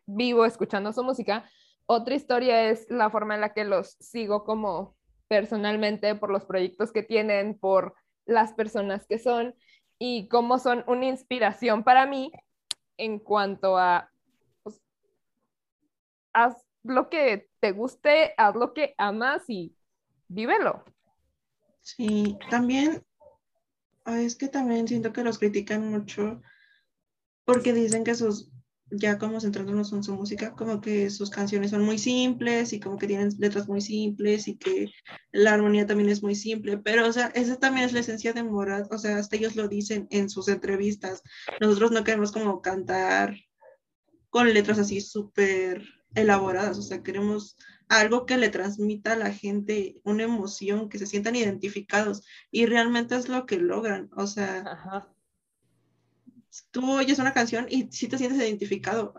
vivo 0.05 0.45
escuchando 0.45 0.91
su 0.91 1.03
música. 1.03 1.49
Otra 1.85 2.15
historia 2.15 2.69
es 2.69 2.89
la 2.89 3.09
forma 3.09 3.35
en 3.35 3.41
la 3.41 3.53
que 3.53 3.63
los 3.63 3.91
sigo 3.99 4.43
como 4.43 4.95
personalmente 5.27 6.15
por 6.15 6.29
los 6.29 6.45
proyectos 6.45 6.91
que 6.91 7.03
tienen, 7.03 7.57
por 7.57 7.95
las 8.25 8.53
personas 8.53 9.05
que 9.05 9.19
son 9.19 9.55
y 10.03 10.27
cómo 10.29 10.57
son 10.57 10.83
una 10.87 11.05
inspiración 11.05 11.83
para 11.83 12.07
mí 12.07 12.31
en 12.97 13.19
cuanto 13.19 13.77
a 13.77 14.09
pues, 14.63 14.81
haz 16.33 16.55
lo 16.81 17.07
que 17.07 17.47
te 17.59 17.71
guste, 17.71 18.33
haz 18.35 18.55
lo 18.55 18.73
que 18.73 18.95
amas 18.97 19.43
y 19.47 19.75
vívelo. 20.27 20.83
Sí, 21.81 22.35
también 22.49 23.05
es 24.07 24.35
que 24.35 24.47
también 24.47 24.87
siento 24.87 25.13
que 25.13 25.23
los 25.23 25.37
critican 25.37 25.91
mucho 25.91 26.41
porque 27.45 27.71
dicen 27.71 28.03
que 28.03 28.15
sus 28.15 28.49
ya 28.91 29.17
como 29.17 29.39
centrándonos 29.39 29.93
en 29.93 30.03
su 30.03 30.13
música, 30.13 30.53
como 30.53 30.81
que 30.81 31.09
sus 31.09 31.29
canciones 31.29 31.71
son 31.71 31.83
muy 31.83 31.97
simples 31.97 32.73
y 32.73 32.79
como 32.79 32.97
que 32.97 33.07
tienen 33.07 33.29
letras 33.39 33.67
muy 33.67 33.81
simples 33.81 34.47
y 34.47 34.57
que 34.57 34.91
la 35.31 35.53
armonía 35.53 35.87
también 35.87 36.09
es 36.09 36.21
muy 36.21 36.35
simple, 36.35 36.77
pero 36.77 37.07
o 37.07 37.13
sea, 37.13 37.27
esa 37.27 37.57
también 37.57 37.85
es 37.85 37.93
la 37.93 38.01
esencia 38.01 38.33
de 38.33 38.43
Morat, 38.43 38.91
o 38.91 38.97
sea, 38.97 39.17
hasta 39.17 39.37
ellos 39.37 39.55
lo 39.55 39.67
dicen 39.67 40.07
en 40.11 40.29
sus 40.29 40.47
entrevistas, 40.49 41.23
nosotros 41.59 41.91
no 41.91 42.03
queremos 42.03 42.31
como 42.31 42.61
cantar 42.61 43.35
con 44.29 44.53
letras 44.53 44.79
así 44.79 45.01
súper 45.01 45.83
elaboradas, 46.13 46.77
o 46.77 46.81
sea, 46.81 47.03
queremos 47.03 47.57
algo 47.87 48.25
que 48.25 48.37
le 48.37 48.49
transmita 48.49 49.13
a 49.13 49.17
la 49.17 49.31
gente 49.33 49.99
una 50.03 50.23
emoción, 50.23 50.89
que 50.89 50.97
se 50.97 51.05
sientan 51.05 51.35
identificados 51.35 52.25
y 52.49 52.65
realmente 52.65 53.15
es 53.15 53.29
lo 53.29 53.45
que 53.45 53.57
logran, 53.57 54.09
o 54.15 54.27
sea, 54.27 55.07
tú 56.71 56.97
oyes 56.97 57.19
una 57.19 57.33
canción 57.33 57.65
y 57.69 57.91
sí 57.91 58.07
te 58.07 58.17
sientes 58.17 58.39
identificado, 58.39 59.13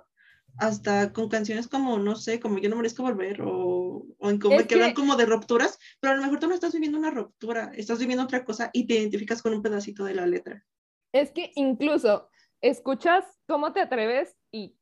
hasta 0.58 1.12
con 1.12 1.28
canciones 1.28 1.68
como, 1.68 1.98
no 1.98 2.16
sé, 2.16 2.40
como 2.40 2.58
Yo 2.58 2.68
no 2.68 2.76
merezco 2.76 3.02
volver 3.02 3.42
o, 3.42 4.04
o 4.18 4.30
en 4.30 4.38
como 4.38 4.58
que, 4.66 4.74
hablan 4.74 4.94
como 4.94 5.16
de 5.16 5.26
rupturas, 5.26 5.78
pero 6.00 6.12
a 6.12 6.16
lo 6.16 6.22
mejor 6.22 6.38
tú 6.38 6.46
no 6.46 6.54
estás 6.54 6.72
viviendo 6.72 6.98
una 6.98 7.10
ruptura, 7.10 7.72
estás 7.74 7.98
viviendo 7.98 8.24
otra 8.24 8.44
cosa 8.44 8.70
y 8.72 8.86
te 8.86 8.94
identificas 8.94 9.42
con 9.42 9.54
un 9.54 9.62
pedacito 9.62 10.04
de 10.04 10.14
la 10.14 10.26
letra. 10.26 10.64
Es 11.12 11.30
que 11.30 11.52
incluso 11.54 12.28
escuchas 12.60 13.24
cómo 13.46 13.72
te 13.72 13.80
atreves 13.80 14.36
y 14.50 14.76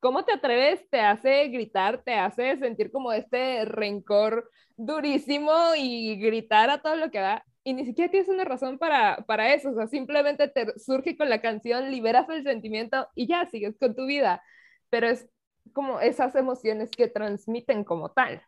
cómo 0.00 0.24
te 0.24 0.32
atreves 0.32 0.88
te 0.90 1.00
hace 1.00 1.48
gritar, 1.48 2.02
te 2.02 2.14
hace 2.14 2.56
sentir 2.56 2.90
como 2.90 3.12
este 3.12 3.64
rencor 3.66 4.50
durísimo 4.76 5.52
y 5.76 6.16
gritar 6.16 6.70
a 6.70 6.80
todo 6.80 6.96
lo 6.96 7.10
que 7.10 7.18
da 7.18 7.44
y 7.64 7.74
ni 7.74 7.84
siquiera 7.84 8.10
tienes 8.10 8.28
una 8.28 8.44
razón 8.44 8.78
para, 8.78 9.24
para 9.26 9.54
eso, 9.54 9.70
o 9.70 9.74
sea, 9.74 9.86
simplemente 9.86 10.48
te 10.48 10.78
surge 10.78 11.16
con 11.16 11.28
la 11.28 11.40
canción, 11.40 11.90
liberas 11.90 12.28
el 12.28 12.42
sentimiento 12.42 13.08
y 13.14 13.26
ya 13.26 13.46
sigues 13.46 13.76
con 13.78 13.94
tu 13.94 14.06
vida, 14.06 14.42
pero 14.88 15.08
es 15.08 15.28
como 15.72 16.00
esas 16.00 16.34
emociones 16.34 16.90
que 16.90 17.08
transmiten 17.08 17.84
como 17.84 18.10
tal. 18.10 18.42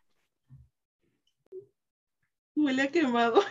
Huele 2.55 2.83
a 2.83 2.87
quemado. 2.87 3.41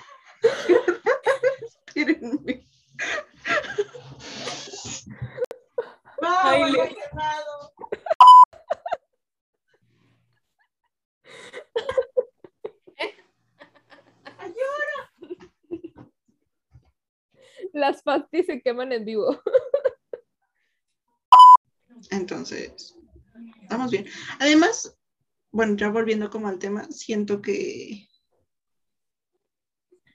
Espérenme. 1.86 2.66
huele 6.20 6.82
a 6.82 6.88
quemado. 6.88 7.72
Las 17.72 18.02
pastis 18.02 18.46
se 18.46 18.60
queman 18.60 18.92
en 18.92 19.04
vivo. 19.04 19.40
Entonces, 22.10 22.96
estamos 23.62 23.90
bien. 23.90 24.06
Además, 24.38 24.98
bueno, 25.50 25.76
ya 25.76 25.88
volviendo 25.88 26.30
como 26.30 26.48
al 26.48 26.58
tema, 26.58 26.84
siento 26.90 27.40
que 27.40 28.08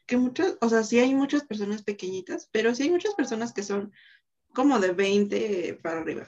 que 0.08 0.18
muchas, 0.18 0.58
o 0.62 0.70
sea, 0.70 0.84
sí 0.84 1.00
hay 1.00 1.14
muchas 1.14 1.44
personas 1.44 1.84
pequeñitas, 1.84 2.50
pero 2.52 2.74
sí 2.74 2.84
hay 2.84 2.90
muchas 2.90 3.14
personas 3.14 3.54
que 3.54 3.62
son 3.62 3.92
como 4.54 4.80
de 4.80 4.94
20 4.94 5.80
para 5.84 6.00
arriba. 6.00 6.26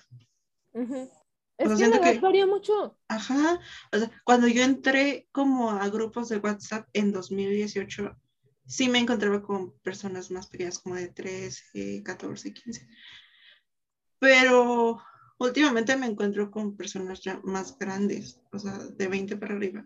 Es 1.58 1.78
que 1.78 1.88
la 1.88 2.20
varía 2.22 2.46
mucho. 2.46 2.98
Ajá, 3.08 3.60
o 3.92 3.98
sea, 3.98 4.12
cuando 4.26 4.48
yo 4.48 4.64
entré 4.64 5.28
como 5.32 5.72
a 5.72 5.88
grupos 5.90 6.30
de 6.30 6.38
WhatsApp 6.38 6.88
en 6.94 7.12
2018, 7.12 8.16
sí 8.70 8.88
me 8.88 9.00
encontraba 9.00 9.42
con 9.42 9.72
personas 9.80 10.30
más 10.30 10.48
pequeñas, 10.48 10.78
como 10.78 10.96
de 10.96 11.08
13, 11.08 12.04
14, 12.04 12.54
15. 12.54 12.88
Pero 14.20 15.02
últimamente 15.40 15.98
me 15.98 16.06
encuentro 16.06 16.52
con 16.52 16.78
personas 16.78 17.20
ya 17.22 17.42
más 17.44 17.78
grandes, 17.80 18.40
o 18.52 18.60
sea, 18.60 18.78
de 18.78 19.08
20 19.08 19.38
para 19.38 19.56
arriba. 19.56 19.86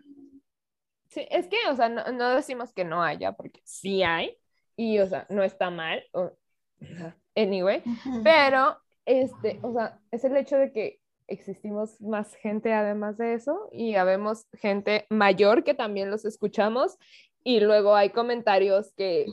Sí, 1.08 1.26
es 1.30 1.46
que, 1.48 1.56
o 1.70 1.76
sea, 1.76 1.88
no, 1.88 2.30
decimos 2.30 2.74
que 2.74 2.84
no 2.84 3.02
haya, 3.02 3.32
porque 3.32 3.62
sí 3.64 4.02
hay, 4.02 4.36
y, 4.76 4.98
o 4.98 5.06
sea, 5.08 5.26
no 5.30 5.42
está 5.42 5.70
mal, 5.70 6.04
o, 6.12 6.32
anyway, 7.34 7.82
pero, 8.22 8.76
este, 9.06 9.60
o 9.62 9.72
sea, 9.72 9.98
es 10.10 10.24
el 10.24 10.36
hecho 10.36 10.58
de 10.58 10.72
que 10.72 11.00
existimos 11.26 11.98
más 12.02 12.34
gente 12.34 12.74
además 12.74 13.16
de 13.16 13.32
eso, 13.32 13.70
y 13.72 13.94
habemos 13.94 14.46
gente 14.52 15.06
mayor 15.08 15.64
que 15.64 15.72
también 15.72 16.10
los 16.10 16.26
escuchamos, 16.26 16.98
y 17.44 17.60
luego 17.60 17.94
hay 17.94 18.10
comentarios 18.10 18.92
que 18.96 19.26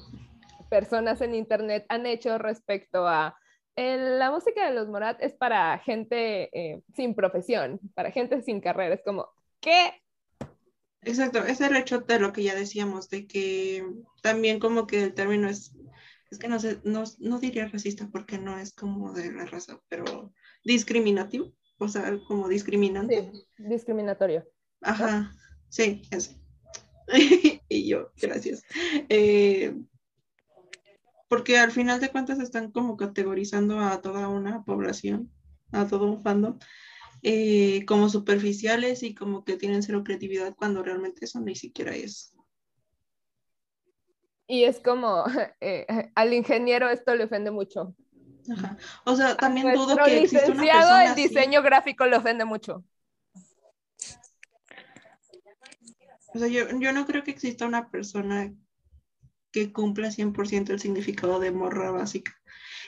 personas 0.69 1.21
en 1.21 1.33
internet 1.33 1.85
han 1.89 2.05
hecho 2.05 2.37
respecto 2.37 3.07
a 3.07 3.37
la 3.75 4.31
música 4.31 4.67
de 4.67 4.75
los 4.75 4.87
Morat 4.89 5.21
es 5.21 5.33
para 5.33 5.79
gente 5.79 6.49
eh, 6.53 6.81
sin 6.93 7.15
profesión, 7.15 7.79
para 7.95 8.11
gente 8.11 8.41
sin 8.41 8.61
carrera. 8.61 8.95
Es 8.95 9.01
como, 9.03 9.29
¿qué? 9.59 9.93
Exacto, 11.03 11.39
ese 11.39 11.75
hecho 11.77 11.99
de 11.99 12.19
lo 12.19 12.31
que 12.31 12.43
ya 12.43 12.53
decíamos, 12.53 13.09
de 13.09 13.25
que 13.25 13.83
también 14.21 14.59
como 14.59 14.85
que 14.85 15.03
el 15.03 15.13
término 15.13 15.49
es, 15.49 15.75
es 16.29 16.37
que 16.37 16.47
no 16.47 16.59
sé, 16.59 16.79
no, 16.83 17.03
no 17.19 17.39
diría 17.39 17.67
racista 17.67 18.07
porque 18.11 18.37
no 18.37 18.59
es 18.59 18.73
como 18.73 19.11
de 19.13 19.31
la 19.31 19.45
raza, 19.45 19.79
pero 19.87 20.31
discriminativo, 20.63 21.53
o 21.79 21.87
sea, 21.87 22.19
como 22.27 22.47
discriminante. 22.47 23.31
Sí, 23.31 23.47
discriminatorio. 23.57 24.47
Ajá, 24.81 25.31
sí, 25.69 26.03
eso. 26.11 26.33
y 27.71 27.87
yo, 27.87 28.11
gracias. 28.21 28.63
Eh, 29.09 29.75
porque 31.27 31.57
al 31.57 31.71
final 31.71 32.01
de 32.01 32.09
cuentas 32.09 32.39
están 32.39 32.71
como 32.71 32.97
categorizando 32.97 33.79
a 33.79 34.01
toda 34.01 34.27
una 34.27 34.63
población, 34.65 35.31
a 35.71 35.87
todo 35.87 36.11
un 36.11 36.21
fandom, 36.21 36.59
eh, 37.23 37.85
como 37.85 38.09
superficiales 38.09 39.03
y 39.03 39.15
como 39.15 39.45
que 39.45 39.55
tienen 39.55 39.83
cero 39.83 40.03
creatividad 40.03 40.55
cuando 40.55 40.83
realmente 40.83 41.25
eso 41.25 41.39
ni 41.39 41.55
siquiera 41.55 41.95
es. 41.95 42.35
Y 44.47 44.65
es 44.65 44.81
como, 44.81 45.23
eh, 45.61 46.11
al 46.15 46.33
ingeniero 46.33 46.89
esto 46.89 47.15
le 47.15 47.23
ofende 47.23 47.51
mucho. 47.51 47.95
Ajá. 48.51 48.77
O 49.05 49.15
sea, 49.15 49.37
también 49.37 49.71
dudo 49.73 49.95
que 50.03 50.23
exista 50.23 50.51
una 50.51 50.63
persona 50.63 51.05
en 51.05 51.11
así. 51.11 51.21
diseño 51.27 51.61
gráfico 51.61 52.05
le 52.05 52.17
ofende 52.17 52.43
mucho. 52.43 52.83
O 56.33 56.39
sea, 56.39 56.47
yo, 56.47 56.67
yo 56.79 56.93
no 56.93 57.05
creo 57.05 57.23
que 57.23 57.31
exista 57.31 57.65
una 57.65 57.89
persona 57.89 58.53
que 59.51 59.73
cumpla 59.73 60.11
100% 60.11 60.69
el 60.71 60.79
significado 60.79 61.39
de 61.39 61.51
morra 61.51 61.91
básica. 61.91 62.31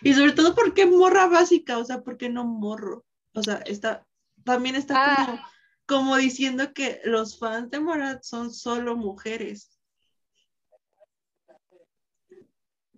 Y 0.01 0.13
sobre 0.13 0.31
todo, 0.31 0.55
¿por 0.55 0.73
qué 0.73 0.85
morra 0.85 1.27
básica? 1.27 1.77
O 1.77 1.85
sea, 1.85 2.01
¿por 2.01 2.17
qué 2.17 2.29
no 2.29 2.45
morro? 2.45 3.05
O 3.33 3.43
sea, 3.43 3.55
está, 3.65 4.05
también 4.45 4.75
está 4.75 4.93
Ah. 4.97 5.25
como, 5.25 5.39
como 5.85 6.17
diciendo 6.17 6.73
que 6.73 7.01
los 7.03 7.37
fans 7.37 7.69
de 7.69 7.79
Morat 7.79 8.23
son 8.23 8.53
solo 8.53 8.95
mujeres. 8.95 9.77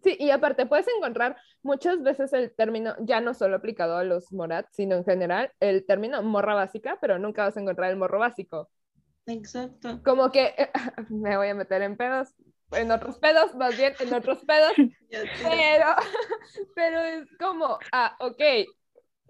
Sí, 0.04 0.16
y 0.20 0.30
aparte 0.30 0.68
puedes 0.68 0.88
encontrar 0.88 1.36
muchas 1.64 2.04
veces 2.04 2.32
el 2.34 2.54
término, 2.54 2.96
ya 3.00 3.22
no 3.22 3.34
solo 3.34 3.56
aplicado 3.56 3.98
a 3.98 4.04
los 4.04 4.32
morat, 4.32 4.68
sino 4.72 4.96
en 4.96 5.04
general, 5.04 5.52
el 5.60 5.84
término 5.88 6.22
morra 6.22 6.54
básica, 6.54 7.00
pero 7.02 7.18
nunca 7.18 7.44
vas 7.44 7.58
a 7.58 7.62
encontrar 7.62 7.90
el 7.90 7.98
morro 7.98 8.20
básico. 8.20 8.70
Exacto. 9.28 10.02
Como 10.04 10.32
que 10.32 10.54
me 11.10 11.38
voy 11.38 11.50
a 11.50 11.56
meter 11.56 11.82
en 11.82 11.98
pedos, 11.98 12.30
en 12.72 12.92
otros 12.92 13.18
pedos, 13.18 13.56
más 13.56 13.78
bien 13.78 13.94
en 14.00 14.14
otros 14.14 14.44
pedos, 14.46 14.74
pero, 15.10 15.88
pero 16.76 17.00
es 17.02 17.28
como, 17.40 17.80
ah, 17.92 18.16
ok, 18.20 18.42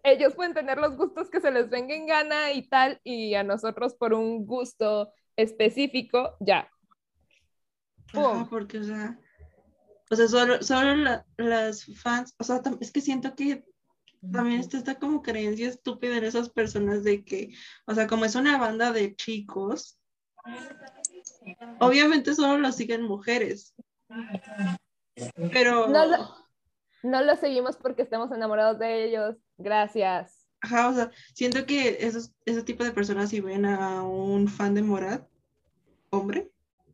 ellos 0.04 0.36
pueden 0.36 0.54
tener 0.54 0.78
los 0.78 0.96
gustos 0.98 1.30
que 1.30 1.42
se 1.42 1.52
les 1.52 1.70
venga 1.70 1.96
en 1.96 2.08
gana 2.08 2.52
y 2.52 2.68
tal, 2.68 3.00
y 3.04 3.36
a 3.36 3.44
nosotros 3.44 3.96
por 3.96 4.14
un 4.14 4.46
gusto 4.46 5.12
específico, 5.36 6.38
ya. 6.40 6.70
Ajá, 8.14 8.48
porque, 8.50 8.80
o 8.80 8.84
sea, 8.84 9.20
o 10.12 10.16
sea, 10.16 10.28
solo, 10.28 10.62
solo 10.62 10.96
la- 10.96 11.25
las 11.38 11.86
fans, 12.02 12.36
o 12.38 12.44
sea, 12.44 12.62
es 12.80 12.92
que 12.92 13.02
siento 13.02 13.36
que 13.36 13.66
también 14.32 14.60
está 14.60 14.77
esta 14.77 14.96
como 15.00 15.22
creencia 15.22 15.67
estúpida 15.67 16.17
en 16.17 16.24
esas 16.24 16.50
personas 16.50 17.03
de 17.03 17.24
que, 17.24 17.53
o 17.86 17.94
sea, 17.96 18.08
como 18.08 18.25
es 18.25 18.36
una 18.36 18.58
banda 18.58 18.91
de 18.91 19.15
chicos, 19.15 19.98
obviamente 21.79 22.34
solo 22.34 22.58
lo 22.58 22.72
siguen 22.72 23.03
mujeres. 23.03 23.74
Pero, 25.53 25.88
No 25.88 26.05
lo- 26.05 26.36
No 27.03 27.22
lo 27.24 27.36
seguimos 27.36 27.77
porque 27.77 28.01
estamos 28.01 28.32
enamorados 28.32 28.79
de 28.79 29.05
ellos. 29.05 29.36
Gracias. 29.58 30.48
ajá, 30.62 30.89
o 30.89 30.94
sea, 30.94 31.12
siento 31.36 31.65
que 31.67 31.98
esos, 32.00 32.32
ese 32.46 32.63
tipo 32.63 32.84
de 32.84 32.91
personas 32.91 33.29
si 33.29 33.39
ven 33.39 33.65
a 33.65 34.01
un 34.03 34.48
fan 34.48 34.74
de 34.74 34.82
Morat, 34.82 35.27
hombre, 36.10 36.51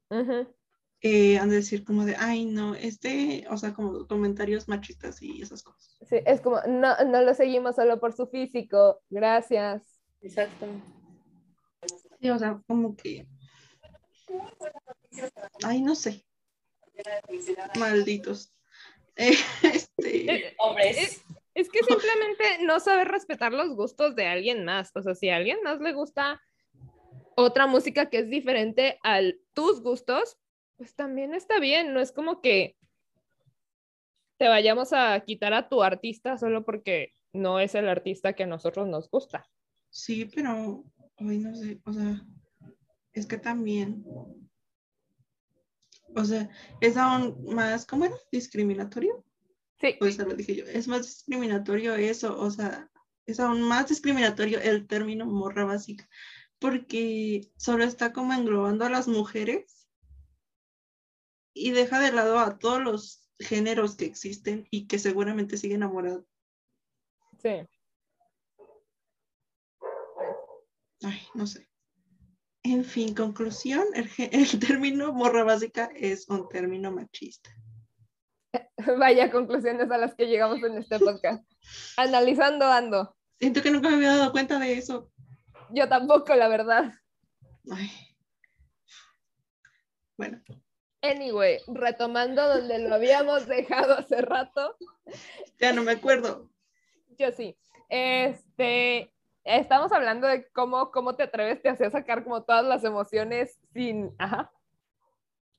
Ujú. 0.09 0.53
Eh, 1.01 1.39
han 1.39 1.49
de 1.49 1.55
decir 1.55 1.83
como 1.83 2.05
de, 2.05 2.15
ay, 2.17 2.45
no, 2.45 2.75
este, 2.75 3.45
o 3.49 3.57
sea, 3.57 3.73
como 3.73 4.05
comentarios 4.07 4.67
machistas 4.67 5.21
y 5.21 5.41
esas 5.41 5.63
cosas. 5.63 5.97
Sí, 6.07 6.17
es 6.25 6.41
como, 6.41 6.61
no, 6.67 6.95
no 7.05 7.21
lo 7.23 7.33
seguimos 7.33 7.75
solo 7.75 7.99
por 7.99 8.13
su 8.13 8.27
físico. 8.27 9.01
Gracias. 9.09 9.81
Exacto. 10.21 10.67
Sí, 12.19 12.29
o 12.29 12.37
sea, 12.37 12.61
como 12.67 12.95
que. 12.95 13.25
Ay, 15.63 15.81
no 15.81 15.95
sé. 15.95 16.23
Malditos. 17.79 18.53
Eh, 19.15 19.33
este, 19.63 20.55
Hombres. 20.59 20.97
Es, 20.97 21.25
es 21.55 21.69
que 21.69 21.79
simplemente 21.79 22.63
no 22.63 22.79
saber 22.79 23.07
respetar 23.07 23.53
los 23.53 23.75
gustos 23.75 24.15
de 24.15 24.27
alguien 24.27 24.65
más. 24.65 24.91
O 24.95 25.01
sea, 25.01 25.15
si 25.15 25.29
a 25.29 25.37
alguien 25.37 25.63
más 25.63 25.79
le 25.79 25.93
gusta 25.93 26.39
otra 27.35 27.65
música 27.65 28.09
que 28.09 28.19
es 28.19 28.29
diferente 28.29 28.99
a 29.03 29.19
tus 29.53 29.81
gustos, 29.81 30.37
pues 30.81 30.95
también 30.95 31.35
está 31.35 31.59
bien. 31.59 31.93
No 31.93 31.99
es 31.99 32.11
como 32.11 32.41
que 32.41 32.75
te 34.39 34.47
vayamos 34.47 34.93
a 34.93 35.19
quitar 35.19 35.53
a 35.53 35.69
tu 35.69 35.83
artista 35.83 36.39
solo 36.39 36.65
porque 36.65 37.13
no 37.33 37.59
es 37.59 37.75
el 37.75 37.87
artista 37.87 38.33
que 38.33 38.45
a 38.45 38.47
nosotros 38.47 38.87
nos 38.87 39.07
gusta. 39.07 39.47
sí, 39.91 40.25
pero. 40.25 40.83
Ay, 41.17 41.37
no 41.37 41.55
sé. 41.55 41.79
O 41.85 41.93
sea, 41.93 42.25
es 43.13 43.27
que 43.27 43.37
también. 43.37 44.03
O 46.15 46.25
sea, 46.25 46.49
es 46.79 46.97
aún 46.97 47.45
más. 47.53 47.85
¿Cómo 47.85 48.05
era? 48.05 48.15
¿Discriminatorio? 48.31 49.23
Sí, 49.79 49.97
Pues 49.99 50.15
se 50.15 50.25
lo 50.25 50.33
dije 50.33 50.55
yo. 50.55 50.65
Es 50.65 50.87
más 50.87 51.03
discriminatorio 51.03 51.93
eso. 51.93 52.39
O 52.39 52.49
sea, 52.49 52.89
es 53.27 53.39
aún 53.39 53.61
más 53.61 53.87
discriminatorio 53.89 54.59
el 54.59 54.87
término 54.87 55.27
morra 55.27 55.63
básica. 55.63 56.09
Porque 56.57 57.51
solo 57.55 57.83
está 57.83 58.13
como 58.13 58.33
englobando 58.33 58.83
a 58.83 58.89
las 58.89 59.07
mujeres 59.07 59.80
y 61.53 61.71
deja 61.71 61.99
de 61.99 62.11
lado 62.11 62.39
a 62.39 62.57
todos 62.57 62.81
los 62.81 63.29
géneros 63.39 63.95
que 63.95 64.05
existen 64.05 64.67
y 64.71 64.87
que 64.87 64.99
seguramente 64.99 65.57
siguen 65.57 65.77
enamorados. 65.77 66.25
sí. 67.41 67.67
Ay, 71.03 71.19
no 71.33 71.47
sé. 71.47 71.67
En 72.63 72.85
fin, 72.85 73.15
conclusión, 73.15 73.85
el, 73.95 74.07
el 74.31 74.59
término 74.59 75.11
morra 75.13 75.43
básica 75.43 75.89
es 75.95 76.29
un 76.29 76.47
término 76.47 76.91
machista. 76.91 77.49
Vaya 78.99 79.31
conclusiones 79.31 79.89
a 79.89 79.97
las 79.97 80.15
que 80.15 80.27
llegamos 80.27 80.61
en 80.63 80.77
este 80.77 80.99
podcast. 80.99 81.43
Analizando 81.97 82.65
ando. 82.65 83.15
Siento 83.39 83.61
que 83.61 83.71
nunca 83.71 83.89
me 83.89 83.95
había 83.95 84.15
dado 84.15 84.31
cuenta 84.31 84.59
de 84.59 84.73
eso. 84.73 85.11
Yo 85.71 85.87
tampoco, 85.89 86.35
la 86.35 86.47
verdad. 86.47 86.93
Ay. 87.71 87.89
Bueno, 90.17 90.41
Anyway, 91.01 91.59
retomando 91.67 92.47
donde 92.47 92.77
lo 92.79 92.93
habíamos 92.93 93.47
dejado 93.47 93.95
hace 93.97 94.21
rato, 94.21 94.77
ya 95.59 95.73
no 95.73 95.83
me 95.83 95.93
acuerdo. 95.93 96.49
yo 97.17 97.31
sí. 97.31 97.57
Este, 97.89 99.11
estamos 99.43 99.91
hablando 99.91 100.27
de 100.27 100.47
cómo, 100.51 100.91
cómo 100.91 101.15
te 101.15 101.23
atreves 101.23 101.61
te 101.61 101.89
sacar 101.89 102.23
como 102.23 102.43
todas 102.43 102.63
las 102.63 102.83
emociones 102.83 103.59
sin, 103.73 104.13
ajá. 104.17 104.51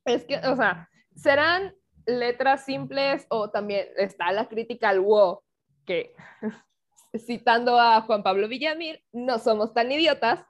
Es 0.05 0.24
que, 0.24 0.37
o 0.38 0.57
sea, 0.57 0.88
serán 1.14 1.74
letras 2.07 2.64
simples 2.64 3.26
o 3.28 3.50
también 3.50 3.88
está 3.96 4.33
la 4.33 4.48
crítica 4.48 4.88
al 4.88 5.00
wow, 5.00 5.42
que 5.85 6.14
citando 7.16 7.78
a 7.78 8.00
Juan 8.02 8.22
Pablo 8.22 8.48
Villamil, 8.48 9.05
no 9.12 9.38
somos 9.38 9.74
tan 9.74 9.90
idiotas. 9.92 10.44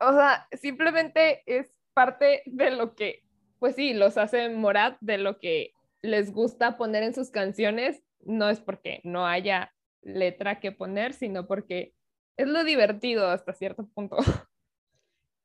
O 0.00 0.12
sea, 0.12 0.48
simplemente 0.60 1.42
es 1.46 1.70
parte 1.94 2.42
de 2.46 2.70
lo 2.72 2.94
que, 2.94 3.21
pues 3.62 3.76
sí, 3.76 3.94
los 3.94 4.16
hace 4.16 4.48
Morat, 4.48 4.96
de 5.00 5.18
lo 5.18 5.38
que 5.38 5.72
les 6.02 6.32
gusta 6.32 6.76
poner 6.76 7.04
en 7.04 7.14
sus 7.14 7.30
canciones. 7.30 8.02
No 8.24 8.50
es 8.50 8.58
porque 8.58 9.00
no 9.04 9.24
haya 9.24 9.72
letra 10.02 10.58
que 10.58 10.72
poner, 10.72 11.14
sino 11.14 11.46
porque 11.46 11.94
es 12.36 12.48
lo 12.48 12.64
divertido 12.64 13.28
hasta 13.28 13.54
cierto 13.54 13.88
punto. 13.94 14.16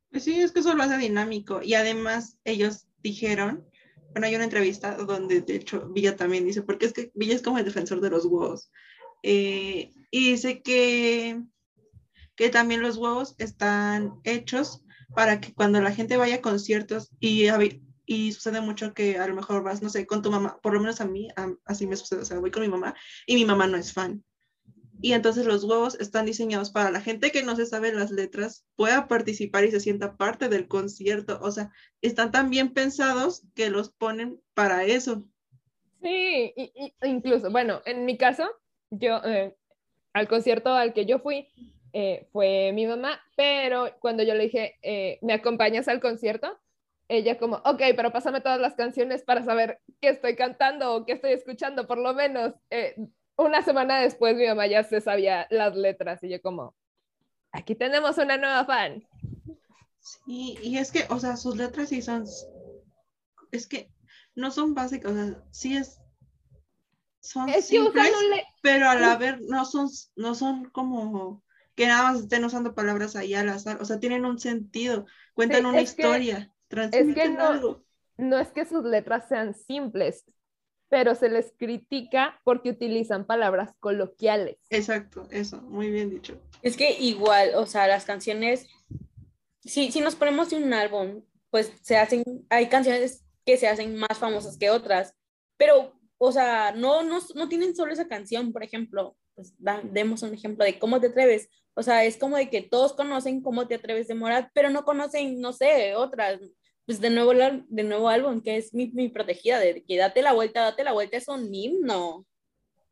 Pues 0.09 0.23
sí, 0.23 0.39
es 0.39 0.51
que 0.51 0.61
eso 0.61 0.73
lo 0.73 0.81
hace 0.81 0.97
dinámico. 0.97 1.61
Y 1.61 1.75
además 1.75 2.39
ellos 2.43 2.87
dijeron, 3.03 3.67
bueno, 4.13 4.25
hay 4.25 4.35
una 4.35 4.45
entrevista 4.45 4.95
donde 4.95 5.41
de 5.41 5.55
hecho 5.57 5.89
Villa 5.89 6.15
también 6.15 6.45
dice, 6.45 6.63
porque 6.63 6.87
es 6.87 6.93
que 6.93 7.11
Villa 7.13 7.35
es 7.35 7.43
como 7.43 7.59
el 7.59 7.65
defensor 7.65 8.01
de 8.01 8.09
los 8.09 8.25
huevos. 8.25 8.71
Eh, 9.21 9.91
y 10.09 10.31
dice 10.31 10.63
que, 10.63 11.43
que 12.35 12.49
también 12.49 12.81
los 12.81 12.97
huevos 12.97 13.35
están 13.37 14.13
hechos 14.23 14.81
para 15.13 15.39
que 15.39 15.53
cuando 15.53 15.81
la 15.81 15.91
gente 15.91 16.17
vaya 16.17 16.35
a 16.35 16.41
conciertos 16.41 17.11
y, 17.19 17.47
y 18.07 18.31
sucede 18.31 18.61
mucho 18.61 18.95
que 18.95 19.19
a 19.19 19.27
lo 19.27 19.35
mejor 19.35 19.63
vas, 19.63 19.83
no 19.83 19.89
sé, 19.89 20.07
con 20.07 20.23
tu 20.23 20.31
mamá, 20.31 20.59
por 20.63 20.73
lo 20.73 20.79
menos 20.79 21.01
a 21.01 21.05
mí, 21.05 21.29
así 21.65 21.87
me 21.87 21.97
sucede, 21.97 22.21
o 22.21 22.25
sea, 22.25 22.39
voy 22.39 22.51
con 22.51 22.63
mi 22.63 22.69
mamá 22.69 22.95
y 23.27 23.35
mi 23.35 23.45
mamá 23.45 23.67
no 23.67 23.77
es 23.77 23.93
fan. 23.93 24.23
Y 25.01 25.13
entonces 25.13 25.45
los 25.45 25.63
huevos 25.63 25.95
están 25.99 26.25
diseñados 26.25 26.71
para 26.71 26.89
la 26.89 27.01
gente 27.01 27.31
que 27.31 27.43
no 27.43 27.55
se 27.55 27.67
sabe 27.67 27.93
las 27.93 28.09
letras 28.09 28.65
pueda 28.75 29.07
participar 29.07 29.65
y 29.65 29.71
se 29.71 29.79
sienta 29.79 30.17
parte 30.17 30.49
del 30.49 30.67
concierto. 30.67 31.37
O 31.43 31.51
sea, 31.51 31.71
están 32.01 32.31
tan 32.31 32.49
bien 32.49 32.73
pensados 32.73 33.43
que 33.53 33.69
los 33.69 33.91
ponen 33.91 34.41
para 34.55 34.85
eso. 34.85 35.23
Sí, 36.01 36.53
y- 36.55 36.71
y- 36.75 36.93
incluso, 37.07 37.51
bueno, 37.51 37.81
en 37.85 38.05
mi 38.05 38.17
caso, 38.17 38.49
yo 38.89 39.17
eh, 39.23 39.55
al 40.13 40.27
concierto 40.27 40.71
al 40.73 40.93
que 40.93 41.05
yo 41.05 41.19
fui 41.19 41.47
eh, 41.93 42.27
fue 42.31 42.71
mi 42.73 42.87
mamá, 42.87 43.21
pero 43.35 43.91
cuando 43.99 44.23
yo 44.23 44.33
le 44.35 44.45
dije, 44.45 44.77
eh, 44.81 45.19
¿me 45.21 45.33
acompañas 45.33 45.87
al 45.87 45.99
concierto? 46.01 46.57
Ella 47.09 47.37
como, 47.37 47.57
ok, 47.57 47.81
pero 47.95 48.11
pásame 48.11 48.41
todas 48.41 48.59
las 48.59 48.75
canciones 48.75 49.23
para 49.23 49.43
saber 49.43 49.79
qué 50.01 50.09
estoy 50.09 50.35
cantando 50.35 50.93
o 50.95 51.05
qué 51.05 51.13
estoy 51.13 51.31
escuchando, 51.33 51.87
por 51.87 51.97
lo 51.99 52.13
menos. 52.13 52.53
Eh, 52.69 52.95
una 53.37 53.61
semana 53.61 54.01
después 54.01 54.35
mi 54.35 54.47
mamá 54.47 54.67
ya 54.67 54.83
se 54.83 54.99
sabía 55.01 55.47
las 55.49 55.75
letras 55.75 56.23
y 56.23 56.29
yo 56.29 56.41
como, 56.41 56.75
aquí 57.53 57.75
tenemos 57.75 58.17
una 58.19 58.37
nueva 58.37 58.65
fan. 58.65 59.03
Sí, 59.99 60.57
y 60.63 60.77
es 60.79 60.91
que, 60.91 61.05
o 61.09 61.19
sea, 61.19 61.37
sus 61.37 61.55
letras 61.55 61.89
sí 61.89 62.01
son, 62.01 62.25
es 63.51 63.67
que 63.67 63.91
no 64.35 64.51
son 64.51 64.73
básicas, 64.73 65.11
o 65.11 65.15
sea, 65.15 65.43
sí 65.51 65.75
es, 65.75 65.99
son 67.19 67.53
Es 67.53 67.65
simples, 67.65 68.11
le- 68.31 68.45
pero 68.61 68.89
a 68.89 68.95
la 68.95 69.17
vez 69.17 69.35
no 69.41 69.65
son, 69.65 69.89
no 70.15 70.35
son 70.35 70.65
como 70.71 71.43
que 71.75 71.87
nada 71.87 72.11
más 72.11 72.21
estén 72.21 72.43
usando 72.45 72.73
palabras 72.75 73.15
ahí 73.15 73.33
al 73.35 73.49
azar, 73.49 73.81
o 73.81 73.85
sea, 73.85 73.99
tienen 73.99 74.25
un 74.25 74.39
sentido, 74.39 75.05
cuentan 75.33 75.65
Sí, 75.71 75.79
una 75.79 75.81
es 76.69 76.89
que- 76.89 76.89
transmiten 76.89 77.35
no- 77.35 77.47
algo. 77.47 77.83
no 78.17 78.39
es 78.39 78.49
que 78.49 78.65
sus 78.65 78.83
letras 78.83 79.27
sean 79.27 79.53
simples, 79.53 80.25
pero 80.89 81.15
se 81.15 81.29
les 81.29 81.53
critica 81.57 82.39
porque 82.43 82.69
utilizan 82.69 83.25
palabras 83.25 83.71
coloquiales. 83.79 84.57
Exacto, 84.69 85.27
eso, 85.31 85.61
muy 85.61 85.91
bien 85.91 86.09
dicho. 86.09 86.39
Es 86.61 86.77
que 86.77 86.91
igual, 86.99 87.51
o 87.55 87.65
sea, 87.65 87.87
las 87.87 88.05
canciones, 88.05 88.67
si, 89.61 89.91
si 89.91 89.99
nos 89.99 90.15
ponemos 90.15 90.53
un 90.53 90.73
álbum, 90.73 91.23
pues 91.49 91.71
se 91.81 91.97
hacen, 91.97 92.23
hay 92.49 92.67
canciones 92.69 93.25
que 93.45 93.57
se 93.57 93.67
hacen 93.67 93.95
más 93.97 94.17
famosas 94.17 94.57
que 94.57 94.69
otras, 94.69 95.13
pero, 95.57 95.93
o 96.17 96.31
sea, 96.31 96.71
no, 96.71 97.03
no, 97.03 97.19
no 97.35 97.49
tienen 97.49 97.75
solo 97.75 97.91
esa 97.93 98.07
canción, 98.07 98.51
por 98.53 98.63
ejemplo, 98.63 99.17
pues 99.37 99.53
demos 99.83 100.23
un 100.23 100.33
ejemplo 100.33 100.65
de 100.65 100.79
cómo 100.79 100.99
te 100.99 101.07
atreves, 101.07 101.47
o 101.75 101.83
sea, 101.83 102.03
es 102.03 102.17
como 102.17 102.37
de 102.37 102.49
que 102.49 102.63
todos 102.63 102.93
conocen 102.93 103.43
cómo 103.43 103.67
te 103.67 103.75
atreves 103.75 104.07
de 104.07 104.15
Morat, 104.15 104.49
pero 104.51 104.71
no 104.71 104.83
conocen, 104.83 105.39
no 105.39 105.53
sé, 105.53 105.93
otras, 105.93 106.39
pues 106.87 106.99
de 106.99 107.11
nuevo, 107.11 107.33
de 107.33 107.83
nuevo 107.83 108.09
álbum, 108.09 108.41
que 108.41 108.57
es 108.57 108.73
mi, 108.73 108.87
mi 108.87 109.09
protegida, 109.09 109.59
de 109.59 109.85
que 109.85 109.97
date 109.97 110.23
la 110.23 110.33
vuelta, 110.33 110.61
date 110.61 110.83
la 110.83 110.93
vuelta, 110.93 111.17
es 111.17 111.27
un 111.27 111.53
himno. 111.53 112.25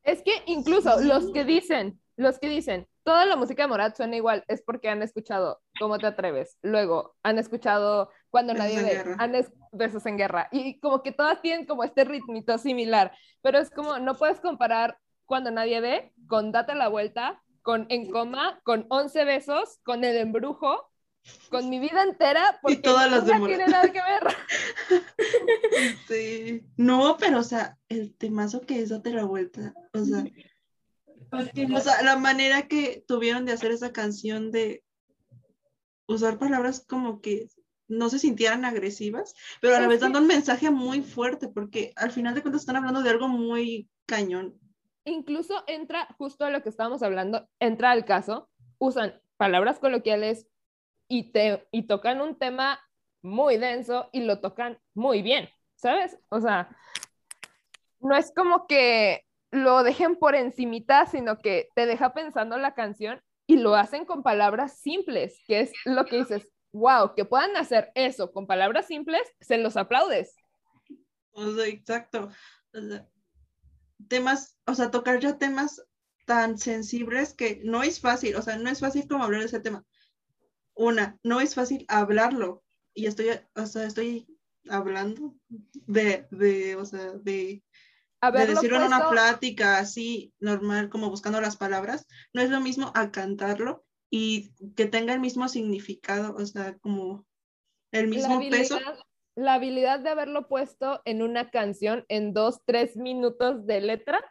Es 0.04 0.22
que 0.22 0.44
incluso 0.46 1.02
los 1.02 1.32
que 1.32 1.46
dicen, 1.46 2.00
los 2.16 2.38
que 2.38 2.48
dicen, 2.48 2.88
toda 3.04 3.26
la 3.26 3.36
música 3.36 3.64
de 3.64 3.70
Morat 3.70 3.98
suena 3.98 4.18
igual, 4.18 4.44
es 4.48 4.62
porque 4.62 4.90
han 4.90 5.02
escuchado 5.02 5.62
¿Cómo 5.80 5.98
te 5.98 6.06
atreves? 6.06 6.58
Luego 6.62 7.16
han 7.24 7.40
escuchado 7.40 8.12
Cuando 8.30 8.54
nadie 8.54 8.84
ve, 8.84 9.16
han 9.18 9.34
Besos 9.72 10.06
en 10.06 10.18
guerra. 10.18 10.48
Y 10.52 10.80
como 10.80 11.02
que 11.02 11.12
todas 11.12 11.42
tienen 11.42 11.66
como 11.66 11.84
este 11.84 12.04
ritmito 12.04 12.58
similar, 12.60 13.12
pero 13.42 13.58
es 13.58 13.70
como, 13.72 13.98
no 13.98 14.16
puedes 14.16 14.40
comparar 14.40 14.98
Cuando 15.26 15.52
nadie 15.52 15.82
ve 15.82 16.14
con 16.28 16.52
Date 16.52 16.76
la 16.76 16.88
vuelta, 16.88 17.44
con 17.62 17.88
En 17.90 18.10
coma, 18.12 18.60
con 18.64 18.86
11 18.90 19.26
besos, 19.26 19.80
con 19.84 20.04
El 20.04 20.18
embrujo, 20.18 20.92
con 21.50 21.70
mi 21.70 21.80
vida 21.80 22.04
entera 22.04 22.60
porque 22.62 22.78
y 22.78 22.82
todas 22.82 23.10
las 23.10 23.26
no 23.26 23.48
tiene 23.48 23.68
nada 23.68 23.92
que 23.92 24.02
ver. 24.02 24.36
Sí. 26.08 26.64
No, 26.78 27.18
pero 27.20 27.40
o 27.40 27.44
sea, 27.44 27.78
el 27.90 28.16
temazo 28.16 28.62
que 28.62 28.82
es 28.82 28.90
date 28.90 29.12
la 29.12 29.26
vuelta, 29.26 29.74
o 29.94 30.06
sea, 30.06 30.24
o 31.32 31.80
sea, 31.80 32.02
la 32.04 32.18
manera 32.18 32.68
que 32.68 33.04
tuvieron 33.08 33.46
de 33.46 33.54
hacer 33.54 33.72
esa 33.72 33.92
canción 33.92 34.52
de 34.52 34.84
usar 36.08 36.38
palabras 36.38 36.86
como 36.88 37.20
que 37.20 37.50
no 37.88 38.10
se 38.10 38.20
sintieran 38.20 38.66
agresivas, 38.66 39.34
pero 39.62 39.76
a 39.76 39.82
la 39.82 39.88
vez 39.88 40.00
dando 40.00 40.20
un 40.20 40.28
mensaje 40.28 40.70
muy 40.72 41.02
fuerte, 41.02 41.48
porque 41.48 41.92
al 41.96 42.12
final 42.12 42.36
de 42.36 42.42
cuentas 42.42 42.62
están 42.62 42.78
hablando 42.78 43.02
de 43.02 43.10
algo 43.10 43.28
muy 43.28 43.90
cañón. 44.06 44.60
Incluso 45.06 45.64
entra 45.68 46.08
justo 46.18 46.46
a 46.46 46.50
lo 46.50 46.62
que 46.62 46.70
estábamos 46.70 47.04
hablando, 47.04 47.48
entra 47.60 47.92
al 47.92 48.06
caso, 48.06 48.50
usan 48.80 49.22
palabras 49.38 49.80
coloquiales, 49.80 50.48
y, 51.08 51.32
te, 51.32 51.68
y 51.72 51.84
tocan 51.84 52.22
un 52.22 52.38
tema 52.38 52.80
muy 53.22 53.58
denso 53.58 54.10
y 54.12 54.22
lo 54.22 54.40
tocan 54.40 54.80
muy 54.94 55.22
bien, 55.22 55.50
¿sabes? 55.76 56.18
O 56.30 56.42
sea, 56.42 56.70
no 58.00 58.16
es 58.16 58.32
como 58.36 58.68
que 58.68 59.26
lo 59.52 59.84
dejen 59.84 60.16
por 60.16 60.36
encimita, 60.36 61.06
sino 61.06 61.40
que 61.40 61.70
te 61.76 61.86
deja 61.86 62.14
pensando 62.14 62.58
la 62.58 62.74
canción 62.74 63.22
y 63.48 63.58
lo 63.58 63.76
hacen 63.76 64.06
con 64.06 64.24
palabras 64.24 64.80
simples, 64.80 65.42
que 65.48 65.62
es 65.62 65.74
lo 65.86 66.06
que 66.06 66.18
dices, 66.18 66.48
wow, 66.72 67.14
que 67.16 67.26
puedan 67.26 67.56
hacer 67.58 67.92
eso 67.96 68.32
con 68.32 68.48
palabras 68.48 68.88
simples, 68.88 69.22
se 69.40 69.58
los 69.58 69.78
aplaudes. 69.78 70.36
Exacto. 71.68 72.30
Temas, 74.08 74.58
o 74.66 74.76
sea, 74.76 74.92
tocar 74.92 75.20
ya 75.20 75.38
temas 75.38 75.84
tan 76.26 76.58
sensibles 76.58 77.34
que 77.34 77.62
no 77.64 77.84
es 77.84 78.00
fácil, 78.00 78.36
o 78.36 78.42
sea, 78.42 78.58
no 78.58 78.70
es 78.70 78.80
fácil 78.80 79.08
como 79.08 79.24
hablar 79.24 79.42
de 79.42 79.48
ese 79.48 79.60
tema 79.60 79.86
una, 80.76 81.18
no 81.24 81.42
es 81.42 81.56
fácil 81.56 81.86
hablarlo. 81.88 82.64
Y 82.94 83.08
estoy, 83.08 83.30
o 83.56 83.66
sea, 83.66 83.86
estoy 83.86 84.28
hablando 84.70 85.36
de, 85.50 86.28
de 86.32 86.76
o 86.76 86.86
sea, 86.86 87.14
de, 87.14 87.64
de 88.22 88.46
decirlo 88.46 88.78
en 88.78 88.84
una 88.84 89.10
plática 89.10 89.80
así 89.80 90.34
normal, 90.40 90.90
como 90.90 91.10
buscando 91.10 91.42
las 91.42 91.58
palabras. 91.58 92.06
No 92.34 92.42
es 92.42 92.50
lo 92.50 92.62
mismo 92.62 92.92
a 92.96 93.12
cantarlo 93.12 93.86
y 94.10 94.54
que 94.76 94.86
tenga 94.86 95.14
el 95.14 95.20
mismo 95.20 95.48
significado, 95.50 96.36
o 96.36 96.46
sea, 96.46 96.78
como 96.78 97.26
el 97.92 98.08
mismo 98.08 98.40
peso. 98.50 98.80
La 99.36 99.56
habilidad 99.56 100.00
de 100.00 100.10
haberlo 100.10 100.48
puesto 100.48 101.02
en 101.06 101.22
una 101.22 101.50
canción 101.50 102.06
en 102.08 102.34
dos, 102.34 102.62
tres 102.66 102.96
minutos 102.96 103.66
de 103.68 103.82
letra 103.82 104.24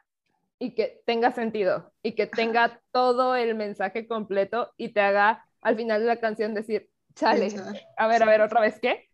y 0.59 0.75
que 0.75 1.03
tenga 1.05 1.31
sentido 1.33 1.93
y 2.03 2.12
que 2.12 2.27
tenga 2.27 2.81
todo 2.90 3.37
el 3.37 3.55
mensaje 3.55 4.07
completo 4.07 4.73
y 4.77 4.90
te 4.90 5.01
haga 5.01 5.47
al 5.61 5.77
final 5.77 6.01
de 6.01 6.07
la 6.07 6.21
canción 6.21 6.55
decir, 6.55 6.90
chale, 7.14 7.49
a 7.97 8.07
ver, 8.07 8.23
a 8.23 8.27
ver, 8.27 8.40
otra 8.40 8.61
vez, 8.61 8.79
¿qué? 8.81 9.11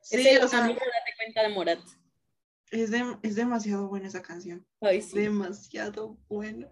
Sí, 0.00 0.26
es 0.26 0.42
o 0.42 0.48
sea, 0.48 0.60
date 0.60 0.78
cuenta 1.16 1.42
de 1.42 1.48
Morat. 1.50 1.80
Es, 2.70 2.90
es 3.22 3.34
demasiado 3.36 3.88
buena 3.88 4.08
esa 4.08 4.22
canción. 4.22 4.66
Ay, 4.80 5.02
sí. 5.02 5.18
Demasiado 5.18 6.16
buena. 6.28 6.68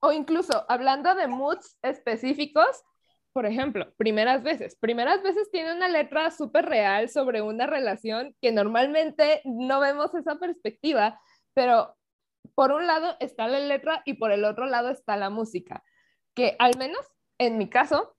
O 0.00 0.12
incluso, 0.12 0.64
hablando 0.68 1.14
de 1.14 1.26
moods 1.28 1.78
específicos, 1.82 2.82
por 3.32 3.46
ejemplo, 3.46 3.92
primeras 3.96 4.42
veces. 4.42 4.76
Primeras 4.76 5.22
veces 5.22 5.50
tiene 5.50 5.74
una 5.74 5.88
letra 5.88 6.30
súper 6.30 6.66
real 6.66 7.08
sobre 7.08 7.42
una 7.42 7.66
relación 7.66 8.34
que 8.40 8.52
normalmente 8.52 9.40
no 9.44 9.80
vemos 9.80 10.14
esa 10.14 10.36
perspectiva, 10.38 11.20
pero 11.54 11.96
por 12.54 12.72
un 12.72 12.86
lado 12.86 13.16
está 13.20 13.46
la 13.46 13.60
letra 13.60 14.02
y 14.04 14.14
por 14.14 14.32
el 14.32 14.44
otro 14.44 14.66
lado 14.66 14.90
está 14.90 15.16
la 15.16 15.30
música, 15.30 15.84
que 16.34 16.56
al 16.58 16.76
menos 16.78 17.06
en 17.38 17.56
mi 17.56 17.70
caso, 17.70 18.16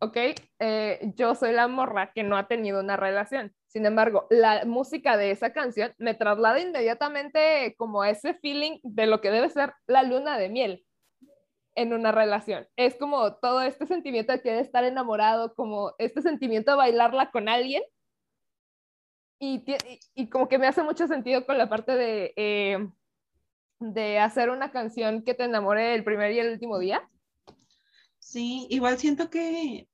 ok, 0.00 0.16
eh, 0.58 1.12
yo 1.16 1.34
soy 1.34 1.52
la 1.52 1.68
morra 1.68 2.12
que 2.12 2.22
no 2.22 2.36
ha 2.36 2.46
tenido 2.46 2.80
una 2.80 2.96
relación. 2.96 3.54
Sin 3.68 3.86
embargo, 3.86 4.26
la 4.30 4.64
música 4.64 5.16
de 5.16 5.30
esa 5.30 5.52
canción 5.52 5.94
me 5.98 6.14
traslada 6.14 6.60
inmediatamente 6.60 7.74
como 7.78 8.04
ese 8.04 8.34
feeling 8.34 8.78
de 8.82 9.06
lo 9.06 9.20
que 9.20 9.30
debe 9.30 9.48
ser 9.48 9.72
la 9.86 10.02
luna 10.02 10.38
de 10.38 10.48
miel 10.48 10.84
en 11.74 11.92
una 11.92 12.12
relación. 12.12 12.66
Es 12.76 12.96
como 12.96 13.34
todo 13.36 13.62
este 13.62 13.86
sentimiento 13.86 14.32
de 14.32 14.42
querer 14.42 14.60
estar 14.60 14.84
enamorado, 14.84 15.54
como 15.54 15.94
este 15.98 16.22
sentimiento 16.22 16.72
de 16.72 16.76
bailarla 16.76 17.30
con 17.30 17.48
alguien. 17.48 17.82
Y, 19.40 19.64
y, 20.14 20.28
como 20.30 20.48
que 20.48 20.58
me 20.58 20.66
hace 20.66 20.82
mucho 20.82 21.06
sentido 21.06 21.44
con 21.44 21.58
la 21.58 21.68
parte 21.68 21.92
de, 21.92 22.32
eh, 22.36 22.88
de 23.80 24.18
hacer 24.18 24.48
una 24.48 24.70
canción 24.70 25.22
que 25.22 25.34
te 25.34 25.44
enamore 25.44 25.94
el 25.94 26.04
primer 26.04 26.32
y 26.32 26.38
el 26.38 26.52
último 26.52 26.78
día. 26.78 27.08
Sí, 28.18 28.66
igual 28.70 28.96
siento 28.98 29.28
que, 29.28 29.88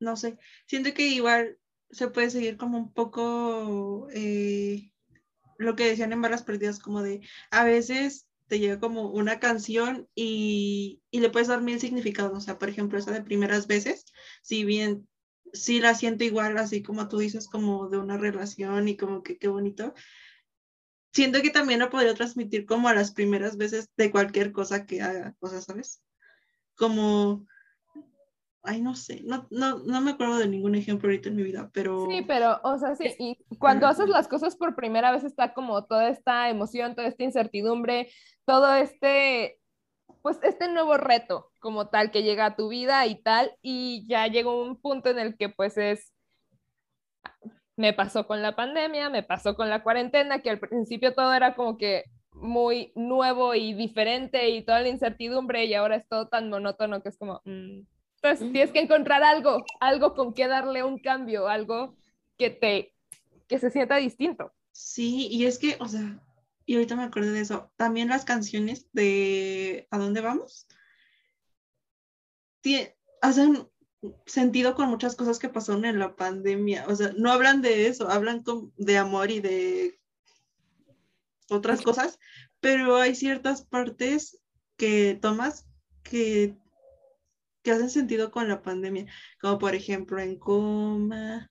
no 0.00 0.16
sé, 0.16 0.38
siento 0.66 0.92
que 0.94 1.06
igual 1.06 1.58
se 1.90 2.08
puede 2.08 2.30
seguir 2.30 2.56
como 2.56 2.78
un 2.78 2.92
poco 2.92 4.08
eh, 4.12 4.90
lo 5.58 5.76
que 5.76 5.86
decían 5.86 6.12
en 6.12 6.22
Balas 6.22 6.42
Perdidas, 6.42 6.80
como 6.80 7.02
de 7.02 7.20
a 7.50 7.64
veces 7.64 8.27
te 8.48 8.58
llega 8.58 8.80
como 8.80 9.10
una 9.10 9.38
canción 9.40 10.08
y, 10.14 11.02
y, 11.10 11.20
le 11.20 11.30
puedes 11.30 11.48
dar 11.48 11.62
mil 11.62 11.80
significados, 11.80 12.36
o 12.36 12.40
sea, 12.40 12.58
por 12.58 12.68
ejemplo, 12.68 12.98
esa 12.98 13.12
de 13.12 13.22
primeras 13.22 13.66
veces, 13.66 14.06
si 14.42 14.64
bien 14.64 15.08
sí 15.52 15.80
la 15.80 15.94
siento 15.94 16.24
igual, 16.24 16.58
así 16.58 16.82
como 16.82 17.08
tú 17.08 17.18
dices, 17.18 17.48
como 17.48 17.88
de 17.88 17.98
una 17.98 18.16
relación 18.18 18.88
y 18.88 18.96
como 18.96 19.22
que 19.22 19.38
qué 19.38 19.48
bonito, 19.48 19.94
siento 21.12 21.42
que 21.42 21.50
también 21.50 21.80
lo 21.80 21.90
podría 21.90 22.14
transmitir 22.14 22.66
como 22.66 22.88
a 22.88 22.94
las 22.94 23.12
primeras 23.12 23.56
veces 23.56 23.88
de 23.96 24.10
cualquier 24.10 24.52
cosa 24.52 24.86
que 24.86 25.02
haga, 25.02 25.36
o 25.40 25.48
sea, 25.48 25.60
¿sabes? 25.60 26.02
como, 26.78 27.46
ay, 28.62 28.80
no 28.80 28.94
sé, 28.94 29.22
no, 29.24 29.46
no, 29.50 29.78
no 29.78 30.00
me 30.00 30.12
acuerdo 30.12 30.38
de 30.38 30.48
ningún 30.48 30.74
ejemplo 30.74 31.08
ahorita 31.08 31.28
en 31.28 31.36
mi 31.36 31.42
vida, 31.42 31.70
pero... 31.72 32.06
Sí, 32.10 32.22
pero, 32.26 32.60
o 32.62 32.78
sea, 32.78 32.94
sí, 32.96 33.14
y 33.18 33.56
cuando 33.58 33.86
haces 33.86 34.08
las 34.08 34.28
cosas 34.28 34.56
por 34.56 34.74
primera 34.74 35.12
vez 35.12 35.24
está 35.24 35.54
como 35.54 35.84
toda 35.84 36.08
esta 36.08 36.50
emoción, 36.50 36.94
toda 36.94 37.08
esta 37.08 37.24
incertidumbre, 37.24 38.10
todo 38.44 38.74
este, 38.74 39.58
pues 40.22 40.38
este 40.42 40.68
nuevo 40.68 40.96
reto 40.96 41.50
como 41.60 41.88
tal 41.88 42.10
que 42.10 42.22
llega 42.22 42.46
a 42.46 42.56
tu 42.56 42.68
vida 42.68 43.06
y 43.06 43.22
tal, 43.22 43.52
y 43.62 44.06
ya 44.08 44.26
llega 44.26 44.50
un 44.50 44.80
punto 44.80 45.10
en 45.10 45.18
el 45.18 45.36
que 45.36 45.48
pues 45.48 45.76
es 45.76 46.12
me 47.78 47.92
pasó 47.92 48.26
con 48.26 48.42
la 48.42 48.56
pandemia, 48.56 49.08
me 49.08 49.22
pasó 49.22 49.54
con 49.54 49.70
la 49.70 49.84
cuarentena, 49.84 50.40
que 50.40 50.50
al 50.50 50.58
principio 50.58 51.14
todo 51.14 51.32
era 51.32 51.54
como 51.54 51.78
que 51.78 52.04
muy 52.32 52.92
nuevo 52.96 53.54
y 53.54 53.72
diferente 53.72 54.50
y 54.50 54.62
toda 54.62 54.80
la 54.80 54.88
incertidumbre 54.88 55.64
y 55.64 55.74
ahora 55.74 55.94
es 55.94 56.08
todo 56.08 56.26
tan 56.26 56.50
monótono 56.50 57.00
que 57.02 57.08
es 57.10 57.16
como, 57.16 57.40
mm". 57.44 57.82
Entonces 58.22 58.52
tienes 58.52 58.72
que 58.72 58.80
encontrar 58.80 59.22
algo, 59.22 59.64
algo 59.80 60.14
con 60.14 60.34
que 60.34 60.48
darle 60.48 60.82
un 60.82 60.98
cambio, 60.98 61.48
algo 61.48 61.96
que 62.36 62.50
te, 62.50 62.92
que 63.46 63.58
se 63.58 63.70
sienta 63.70 63.96
distinto. 63.96 64.52
Sí, 64.72 65.28
y 65.30 65.46
es 65.46 65.58
que, 65.58 65.76
o 65.80 65.88
sea, 65.88 66.20
y 66.66 66.74
ahorita 66.74 66.96
me 66.96 67.04
acuerdo 67.04 67.32
de 67.32 67.40
eso, 67.40 67.72
también 67.76 68.08
las 68.08 68.24
canciones 68.24 68.88
de 68.92 69.86
¿A 69.90 69.98
dónde 69.98 70.20
vamos? 70.20 70.66
hacen 73.22 73.68
sentido 74.26 74.74
con 74.74 74.90
muchas 74.90 75.16
cosas 75.16 75.38
que 75.38 75.48
pasaron 75.48 75.84
en 75.84 75.98
la 75.98 76.14
pandemia, 76.14 76.84
o 76.88 76.94
sea, 76.94 77.12
no 77.16 77.32
hablan 77.32 77.62
de 77.62 77.86
eso, 77.86 78.08
hablan 78.10 78.44
de 78.76 78.98
amor 78.98 79.30
y 79.30 79.40
de 79.40 80.00
otras 81.48 81.82
cosas, 81.82 82.18
pero 82.60 82.96
hay 82.96 83.14
ciertas 83.14 83.62
partes 83.62 84.38
que 84.76 85.18
tomas 85.20 85.66
que, 86.02 86.56
que 87.68 87.74
hacen 87.74 87.90
sentido 87.90 88.30
con 88.30 88.48
la 88.48 88.62
pandemia, 88.62 89.06
como 89.40 89.58
por 89.58 89.74
ejemplo 89.74 90.18
en 90.20 90.38
coma, 90.38 91.50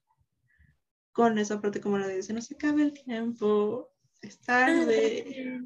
con 1.12 1.38
esa 1.38 1.60
parte 1.60 1.80
como 1.80 1.98
la 1.98 2.06
de 2.08 2.22
se 2.22 2.32
no 2.32 2.40
se 2.42 2.54
acabe 2.54 2.82
el 2.82 2.92
tiempo, 2.92 3.90
es 4.20 4.40
tarde. 4.40 5.60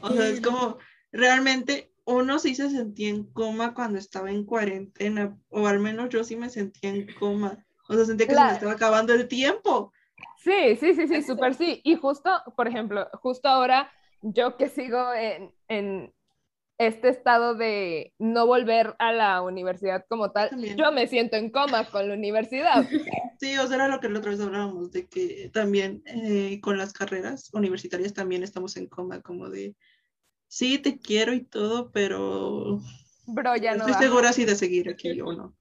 O 0.00 0.10
sea, 0.10 0.28
es 0.28 0.40
como, 0.40 0.78
realmente 1.12 1.92
uno 2.04 2.38
sí 2.38 2.54
se 2.54 2.70
sentía 2.70 3.10
en 3.10 3.24
coma 3.32 3.74
cuando 3.74 3.98
estaba 3.98 4.30
en 4.30 4.44
cuarentena, 4.44 5.38
o 5.48 5.66
al 5.66 5.78
menos 5.80 6.08
yo 6.08 6.24
sí 6.24 6.36
me 6.36 6.48
sentía 6.50 6.90
en 6.90 7.12
coma. 7.14 7.66
O 7.88 7.94
sea, 7.94 8.04
sentía 8.04 8.28
que 8.28 8.36
se 8.36 8.44
me 8.44 8.52
Claro. 8.52 8.52
estaba 8.52 8.72
acabando 8.72 9.12
el 9.14 9.28
tiempo. 9.28 9.92
Sí, 10.36 10.76
sí, 10.76 10.94
sí, 10.94 11.08
sí, 11.08 11.22
súper 11.22 11.54
sí. 11.54 11.80
Y 11.84 11.96
justo, 11.96 12.30
por 12.56 12.68
ejemplo, 12.68 13.08
justo 13.14 13.48
ahora, 13.48 13.90
yo 14.22 14.56
que 14.56 14.68
sigo 14.68 15.12
en, 15.14 15.54
en 15.68 16.14
este 16.78 17.08
estado 17.08 17.56
de 17.56 18.14
no 18.18 18.46
volver 18.46 18.94
a 19.00 19.12
la 19.12 19.42
universidad 19.42 20.04
como 20.08 20.30
tal, 20.30 20.50
También. 20.50 20.76
yo 20.76 20.92
me 20.92 21.08
siento 21.08 21.36
en 21.36 21.50
coma 21.50 21.90
con 21.90 22.08
la 22.08 22.14
universidad. 22.14 22.88
Sí, 23.40 23.56
o 23.56 23.68
sea, 23.68 23.76
era 23.76 23.86
lo 23.86 24.00
que 24.00 24.08
la 24.08 24.18
otra 24.18 24.32
vez 24.32 24.40
hablábamos, 24.40 24.90
de 24.90 25.06
que 25.06 25.48
también 25.54 26.02
eh, 26.06 26.58
con 26.60 26.76
las 26.76 26.92
carreras 26.92 27.50
universitarias 27.52 28.12
también 28.12 28.42
estamos 28.42 28.76
en 28.76 28.88
coma, 28.88 29.22
como 29.22 29.48
de, 29.48 29.76
sí, 30.48 30.78
te 30.78 30.98
quiero 30.98 31.32
y 31.32 31.44
todo, 31.44 31.92
pero 31.92 32.80
Bro, 33.26 33.56
ya 33.56 33.76
no 33.76 33.86
estoy 33.86 34.06
segura 34.06 34.32
si 34.32 34.44
de 34.44 34.56
seguir 34.56 34.90
aquí 34.90 35.20
o 35.20 35.32
no. 35.32 35.56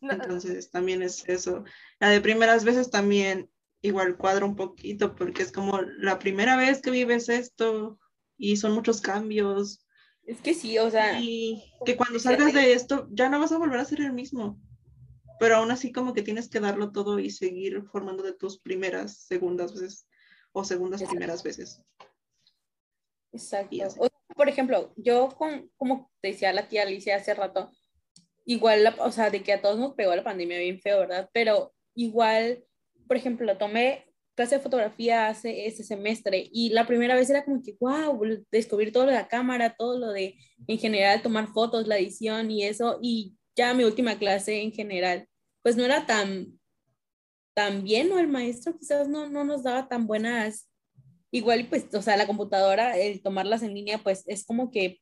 No, 0.00 0.12
Entonces 0.12 0.70
también 0.72 1.02
es 1.02 1.22
eso. 1.28 1.62
La 2.00 2.08
de 2.08 2.20
primeras 2.20 2.64
veces 2.64 2.90
también 2.90 3.48
igual 3.80 4.16
cuadra 4.16 4.44
un 4.44 4.56
poquito 4.56 5.14
porque 5.14 5.44
es 5.44 5.52
como 5.52 5.80
la 5.82 6.18
primera 6.18 6.56
vez 6.56 6.82
que 6.82 6.90
vives 6.90 7.28
esto 7.28 8.00
y 8.36 8.56
son 8.56 8.72
muchos 8.72 9.00
cambios 9.00 9.85
Es 10.26 10.40
que 10.40 10.54
sí, 10.54 10.76
o 10.78 10.90
sea, 10.90 11.20
y 11.20 11.62
que 11.84 11.96
cuando 11.96 12.18
salgas 12.18 12.52
de 12.52 12.72
esto 12.72 13.08
ya 13.12 13.28
no 13.28 13.38
vas 13.38 13.52
a 13.52 13.58
volver 13.58 13.78
a 13.78 13.84
ser 13.84 14.00
el 14.00 14.12
mismo. 14.12 14.60
Pero 15.38 15.56
aún 15.56 15.70
así 15.70 15.92
como 15.92 16.14
que 16.14 16.22
tienes 16.22 16.48
que 16.48 16.60
darlo 16.60 16.92
todo 16.92 17.18
y 17.18 17.30
seguir 17.30 17.82
formando 17.92 18.22
de 18.22 18.32
tus 18.32 18.58
primeras, 18.58 19.18
segundas 19.18 19.72
veces 19.74 20.08
o 20.52 20.64
segundas 20.64 21.02
primeras 21.02 21.42
veces. 21.42 21.82
Exacto. 23.32 23.76
O 23.98 24.08
por 24.34 24.48
ejemplo, 24.48 24.92
yo 24.96 25.28
con, 25.28 25.70
como 25.76 26.10
te 26.20 26.28
decía 26.28 26.52
la 26.52 26.68
tía 26.68 26.82
Alicia 26.82 27.16
hace 27.16 27.34
rato, 27.34 27.70
igual, 28.44 28.84
la- 28.84 28.96
o 28.98 29.12
sea, 29.12 29.30
de 29.30 29.42
que 29.42 29.52
a 29.52 29.62
todos 29.62 29.78
nos 29.78 29.94
pegó 29.94 30.14
la 30.14 30.24
pandemia 30.24 30.58
bien 30.58 30.80
feo, 30.80 31.00
¿verdad? 31.00 31.30
Pero 31.32 31.74
igual, 31.94 32.64
por 33.06 33.16
ejemplo, 33.16 33.56
tomé 33.58 34.12
clase 34.36 34.56
de 34.56 34.62
fotografía 34.62 35.28
hace 35.28 35.66
ese 35.66 35.82
semestre 35.84 36.48
y 36.52 36.70
la 36.70 36.86
primera 36.86 37.14
vez 37.16 37.30
era 37.30 37.44
como 37.44 37.62
que, 37.62 37.76
wow, 37.80 38.20
descubrir 38.52 38.92
todo 38.92 39.04
lo 39.06 39.10
de 39.12 39.16
la 39.18 39.28
cámara, 39.28 39.74
todo 39.76 39.98
lo 39.98 40.12
de, 40.12 40.36
en 40.68 40.78
general, 40.78 41.22
tomar 41.22 41.48
fotos, 41.48 41.86
la 41.88 41.98
edición 41.98 42.50
y 42.50 42.64
eso, 42.64 42.98
y 43.02 43.34
ya 43.56 43.74
mi 43.74 43.84
última 43.84 44.18
clase 44.18 44.60
en 44.62 44.72
general, 44.72 45.26
pues 45.62 45.76
no 45.76 45.84
era 45.84 46.06
tan, 46.06 46.60
tan 47.54 47.82
bien, 47.82 48.12
o 48.12 48.18
el 48.18 48.28
maestro 48.28 48.76
quizás 48.78 49.08
no, 49.08 49.28
no 49.28 49.44
nos 49.44 49.62
daba 49.62 49.88
tan 49.88 50.06
buenas 50.06 50.68
igual 51.30 51.66
pues, 51.68 51.86
o 51.94 52.02
sea, 52.02 52.16
la 52.16 52.26
computadora, 52.26 52.96
el 52.98 53.22
tomarlas 53.22 53.62
en 53.62 53.74
línea, 53.74 53.98
pues 53.98 54.22
es 54.26 54.44
como 54.46 54.70
que 54.70 55.00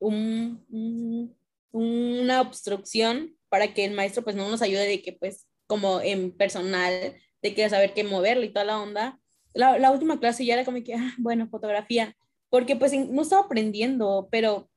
un, 0.00 0.64
un- 0.70 1.36
una 1.72 2.40
obstrucción 2.40 3.36
para 3.48 3.72
que 3.74 3.84
el 3.84 3.92
maestro 3.94 4.22
pues 4.22 4.36
no 4.36 4.48
nos 4.48 4.62
ayude 4.62 4.86
de 4.86 5.02
que 5.02 5.12
pues 5.12 5.46
como 5.66 6.00
en 6.00 6.30
personal, 6.36 7.16
de 7.44 7.54
que 7.54 7.68
saber 7.68 7.92
qué 7.92 8.04
moverle 8.04 8.46
y 8.46 8.52
toda 8.52 8.64
la 8.64 8.80
onda. 8.80 9.20
La, 9.52 9.78
la 9.78 9.90
última 9.90 10.18
clase 10.18 10.46
ya 10.46 10.54
era 10.54 10.64
como 10.64 10.82
que, 10.82 10.94
ah, 10.94 11.14
bueno, 11.18 11.46
fotografía, 11.46 12.16
porque 12.48 12.74
pues 12.74 12.94
no 12.94 13.20
estaba 13.20 13.42
aprendiendo, 13.42 14.28
pero 14.32 14.70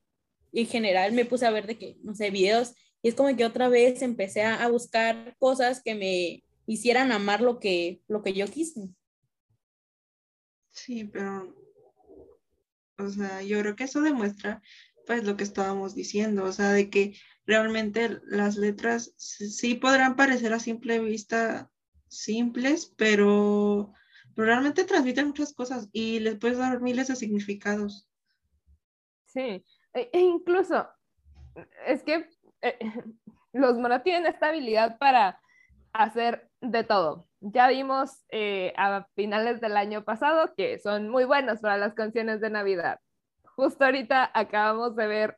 en 0.52 0.68
general 0.68 1.14
me 1.14 1.24
puse 1.24 1.46
a 1.46 1.50
ver 1.50 1.66
de 1.66 1.78
que, 1.78 1.96
no 2.04 2.14
sé, 2.14 2.30
videos, 2.30 2.74
y 3.02 3.08
es 3.08 3.16
como 3.16 3.34
que 3.38 3.46
otra 3.46 3.70
vez 3.70 4.02
empecé 4.02 4.44
a, 4.44 4.62
a 4.62 4.68
buscar 4.68 5.36
cosas 5.40 5.82
que 5.82 5.96
me 5.96 6.44
hicieran 6.66 7.14
amar 7.14 7.40
lo 7.40 7.60
que, 7.60 8.02
lo 8.10 8.22
que 8.22 8.34
yo 8.34 8.46
quise. 8.48 8.90
Sí, 10.72 11.06
pero, 11.06 11.56
o 12.98 13.10
sea, 13.10 13.42
yo 13.44 13.62
creo 13.62 13.78
que 13.78 13.86
eso 13.86 14.02
demuestra, 14.02 14.62
pues, 15.06 15.24
lo 15.24 15.38
que 15.38 15.46
estábamos 15.46 15.96
diciendo, 15.96 16.44
o 16.44 16.52
sea, 16.52 16.74
de 16.74 16.90
que 16.90 17.16
realmente 17.46 18.20
las 18.26 18.58
letras 18.58 19.14
sí 19.16 19.76
podrán 19.76 20.18
parecer 20.18 20.52
a 20.52 20.60
simple 20.60 21.00
vista 21.00 21.72
simples, 22.08 22.94
pero, 22.98 23.94
pero 24.36 24.48
realmente 24.48 24.84
transmiten 24.84 25.28
muchas 25.28 25.54
cosas 25.54 25.90
y 25.92 26.20
les 26.20 26.38
puedes 26.38 26.58
dar 26.58 26.82
miles 26.82 27.08
de 27.08 27.16
significados. 27.16 28.08
Sí, 29.26 29.66
e, 29.94 30.10
e 30.12 30.20
incluso 30.20 30.88
es 31.86 32.04
que 32.04 32.30
eh, 32.62 32.78
los 33.54 33.78
monos 33.78 34.04
tienen 34.04 34.26
esta 34.26 34.50
habilidad 34.50 34.98
para 34.98 35.40
hacer 35.94 36.50
de 36.62 36.84
todo. 36.84 37.28
Ya 37.40 37.68
vimos 37.68 38.24
eh, 38.30 38.74
a 38.78 39.08
finales 39.16 39.62
del 39.62 39.78
año 39.78 40.04
pasado 40.04 40.54
que 40.56 40.80
son 40.80 41.10
muy 41.10 41.26
buenos 41.26 41.60
para 41.60 41.78
las 41.78 41.94
canciones 41.94 42.42
de 42.42 42.50
Navidad. 42.50 43.00
Justo 43.56 43.86
ahorita 43.86 44.32
acabamos 44.34 44.96
de 44.96 45.08
ver 45.08 45.38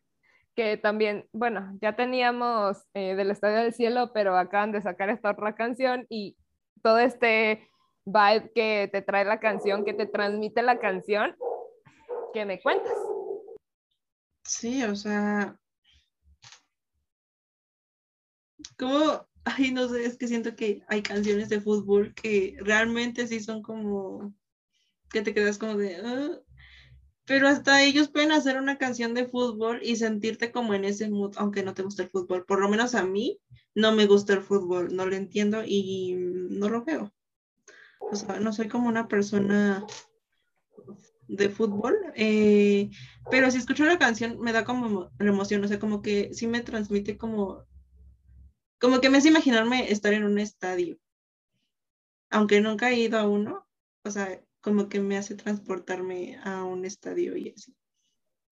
que 0.55 0.77
también, 0.77 1.25
bueno, 1.31 1.77
ya 1.81 1.95
teníamos 1.95 2.85
eh, 2.93 3.15
del 3.15 3.31
Estadio 3.31 3.57
del 3.59 3.73
Cielo, 3.73 4.11
pero 4.13 4.37
acaban 4.37 4.71
de 4.71 4.81
sacar 4.81 5.09
esta 5.09 5.31
otra 5.31 5.55
canción 5.55 6.05
y 6.09 6.35
todo 6.81 6.99
este 6.99 7.69
vibe 8.05 8.51
que 8.53 8.89
te 8.91 9.01
trae 9.01 9.25
la 9.25 9.39
canción, 9.39 9.85
que 9.85 9.93
te 9.93 10.05
transmite 10.05 10.61
la 10.61 10.79
canción, 10.79 11.35
¿qué 12.33 12.45
me 12.45 12.61
cuentas? 12.61 12.93
Sí, 14.43 14.83
o 14.83 14.95
sea, 14.95 15.59
como, 18.77 19.27
ay, 19.45 19.71
no 19.71 19.87
sé, 19.87 20.05
es 20.05 20.17
que 20.17 20.27
siento 20.27 20.55
que 20.55 20.83
hay 20.87 21.01
canciones 21.01 21.49
de 21.49 21.61
fútbol 21.61 22.13
que 22.13 22.57
realmente 22.61 23.27
sí 23.27 23.39
son 23.39 23.61
como, 23.61 24.33
que 25.11 25.21
te 25.21 25.33
quedas 25.33 25.57
como 25.57 25.75
de, 25.75 25.95
"Ah", 25.97 26.39
pero 27.29 27.47
hasta 27.47 27.83
ellos 27.83 28.09
pueden 28.09 28.31
hacer 28.31 28.57
una 28.57 28.79
canción 28.79 29.13
de 29.13 29.27
fútbol 29.27 29.81
y 29.83 29.97
sentirte 29.97 30.51
como 30.51 30.73
en 30.73 30.83
ese 30.83 31.07
mood, 31.11 31.35
aunque 31.37 31.61
no 31.61 31.75
te 31.75 31.83
guste 31.83 32.01
el 32.01 32.09
fútbol. 32.09 32.43
Por 32.43 32.59
lo 32.59 32.67
menos 32.69 32.95
a 32.95 33.05
mí 33.05 33.39
no 33.75 33.91
me 33.91 34.07
gusta 34.07 34.33
el 34.33 34.41
fútbol, 34.41 34.95
no 34.95 35.05
lo 35.05 35.15
entiendo 35.15 35.61
y 35.63 36.15
no 36.17 36.69
lo 36.69 36.83
veo. 36.83 37.13
O 37.99 38.15
sea, 38.15 38.39
no 38.39 38.51
soy 38.51 38.67
como 38.67 38.89
una 38.89 39.07
persona 39.07 39.85
de 41.27 41.49
fútbol, 41.49 41.95
eh, 42.15 42.89
pero 43.29 43.51
si 43.51 43.59
escucho 43.59 43.85
la 43.85 43.99
canción 43.99 44.39
me 44.39 44.51
da 44.51 44.65
como 44.65 45.11
emoción, 45.19 45.63
o 45.63 45.67
sea, 45.67 45.77
como 45.77 46.01
que 46.01 46.33
sí 46.33 46.47
me 46.47 46.61
transmite 46.61 47.15
como, 47.15 47.63
como 48.79 49.01
que 49.01 49.11
me 49.11 49.19
hace 49.19 49.27
imaginarme 49.27 49.91
estar 49.91 50.13
en 50.13 50.23
un 50.23 50.39
estadio, 50.39 50.97
aunque 52.31 52.59
nunca 52.59 52.89
he 52.89 52.97
ido 52.97 53.19
a 53.19 53.29
uno, 53.29 53.67
o 54.03 54.09
sea, 54.09 54.41
como 54.61 54.89
que 54.89 54.99
me 54.99 55.17
hace 55.17 55.35
transportarme 55.35 56.39
a 56.43 56.63
un 56.63 56.85
estadio 56.85 57.35
y 57.37 57.49
así. 57.49 57.75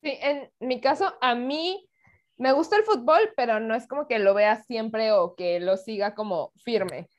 Sí, 0.01 0.17
en 0.21 0.51
mi 0.59 0.79
caso, 0.79 1.13
a 1.21 1.35
mí 1.35 1.89
me 2.37 2.51
gusta 2.53 2.77
el 2.77 2.83
fútbol, 2.83 3.33
pero 3.35 3.59
no 3.59 3.75
es 3.75 3.87
como 3.87 4.07
que 4.07 4.19
lo 4.19 4.33
vea 4.33 4.63
siempre 4.63 5.11
o 5.11 5.35
que 5.35 5.59
lo 5.59 5.75
siga 5.77 6.13
como 6.13 6.53
firme. 6.63 7.09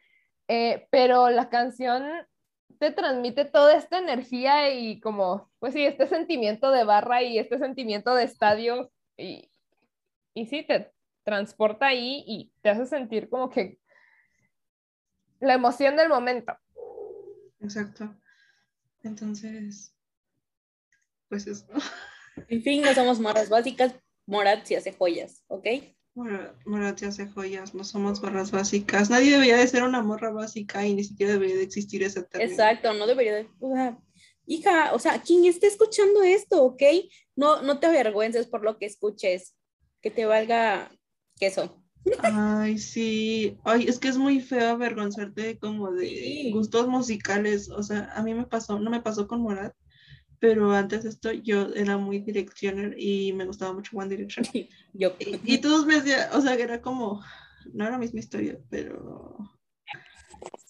Eh, 0.47 0.87
pero 0.91 1.29
la 1.29 1.51
canción 1.51 2.05
te 2.79 2.93
transmite 2.93 3.45
toda 3.45 3.75
esta 3.75 3.99
energía 3.99 4.73
y 4.73 5.01
como, 5.01 5.51
pues 5.59 5.75
sí, 5.75 5.85
este 5.85 6.07
sentimiento 6.07 6.71
de 6.71 6.85
barra 6.85 7.23
y 7.23 7.39
este 7.39 7.59
sentimiento 7.59 8.15
de 8.15 8.25
estadio 8.25 8.91
y, 9.17 9.51
y 10.35 10.47
sí, 10.47 10.63
te 10.63 10.93
transporta 11.25 11.89
ahí 11.89 12.25
y 12.27 12.53
te 12.63 12.71
hace 12.71 12.87
sentir 12.87 13.29
como 13.29 13.51
que 13.51 13.79
la 15.41 15.55
emoción 15.55 15.97
del 15.97 16.09
momento. 16.09 16.57
Exacto. 17.61 18.15
Entonces, 19.03 19.95
pues 21.29 21.47
eso. 21.47 21.67
En 22.49 22.63
fin, 22.63 22.83
no 22.83 22.95
somos 22.95 23.19
morras 23.19 23.49
básicas, 23.49 23.97
Morat 24.27 24.65
sí 24.65 24.77
hace 24.77 24.93
joyas, 24.93 25.43
¿ok? 25.49 25.67
Mora- 26.15 26.55
Morat 26.67 27.03
hace 27.03 27.27
joyas, 27.27 27.75
no 27.75 27.83
somos 27.83 28.21
barras 28.21 28.53
básicas. 28.53 29.11
Nadie 29.11 29.33
debería 29.33 29.57
de 29.57 29.67
ser 29.67 29.83
una 29.83 30.03
morra 30.03 30.31
básica 30.31 30.87
y 30.87 30.95
ni 30.95 31.03
siquiera 31.03 31.33
debería 31.33 31.57
de 31.57 31.65
existir 31.65 32.01
ese 32.05 32.23
término. 32.23 32.53
Exacto, 32.53 32.93
no 32.95 33.09
debería 33.09 33.35
de... 33.35 33.49
O 33.59 33.75
sea, 33.75 33.99
hija, 34.47 34.95
o 34.95 35.01
sea, 35.01 35.21
quien 35.21 35.47
esté 35.47 35.67
escuchando 35.67 36.23
esto, 36.23 36.63
¿ok? 36.63 36.83
No, 37.35 37.61
no 37.63 37.81
te 37.81 37.87
avergüences 37.89 38.47
por 38.47 38.63
lo 38.63 38.79
que 38.79 38.87
escuches, 38.87 39.57
que 40.01 40.13
te 40.13 40.25
valga 40.25 40.93
queso. 41.41 41.83
Ay, 42.23 42.79
sí. 42.79 43.59
Ay, 43.65 43.85
es 43.89 43.99
que 43.99 44.09
es 44.09 44.17
muy 44.17 44.41
feo 44.41 44.69
avergonzarte 44.71 45.59
como 45.59 45.91
de 45.93 46.09
Sí. 46.09 46.51
gustos 46.53 46.89
musicales. 46.89 47.71
O 47.71 47.83
sea, 47.83 48.13
a 48.15 48.23
mí 48.23 48.35
me 48.35 48.47
pasó, 48.47 48.79
no 48.79 48.91
me 48.91 49.01
pasó 49.01 49.27
con 49.27 49.41
Morat, 49.43 49.75
pero 50.39 50.73
antes 50.73 51.03
de 51.03 51.11
esto 51.11 51.33
yo 51.33 51.69
era 51.75 51.97
muy 51.97 52.21
Directioner 52.21 52.95
y 52.99 53.33
me 53.33 53.45
gustaba 53.45 53.73
mucho 53.73 53.97
One 53.97 54.09
Direction. 54.09 54.45
Yo, 54.95 55.15
Y, 55.21 55.55
y 55.55 55.59
todos 55.59 55.87
me 55.87 55.97
decían, 55.97 56.29
o 56.33 56.41
sea, 56.41 56.57
que 56.57 56.63
era 56.63 56.81
como, 56.81 57.23
no 57.73 57.85
era 57.85 57.93
la 57.93 57.99
misma 57.99 58.21
historia, 58.21 58.59
pero, 58.71 59.37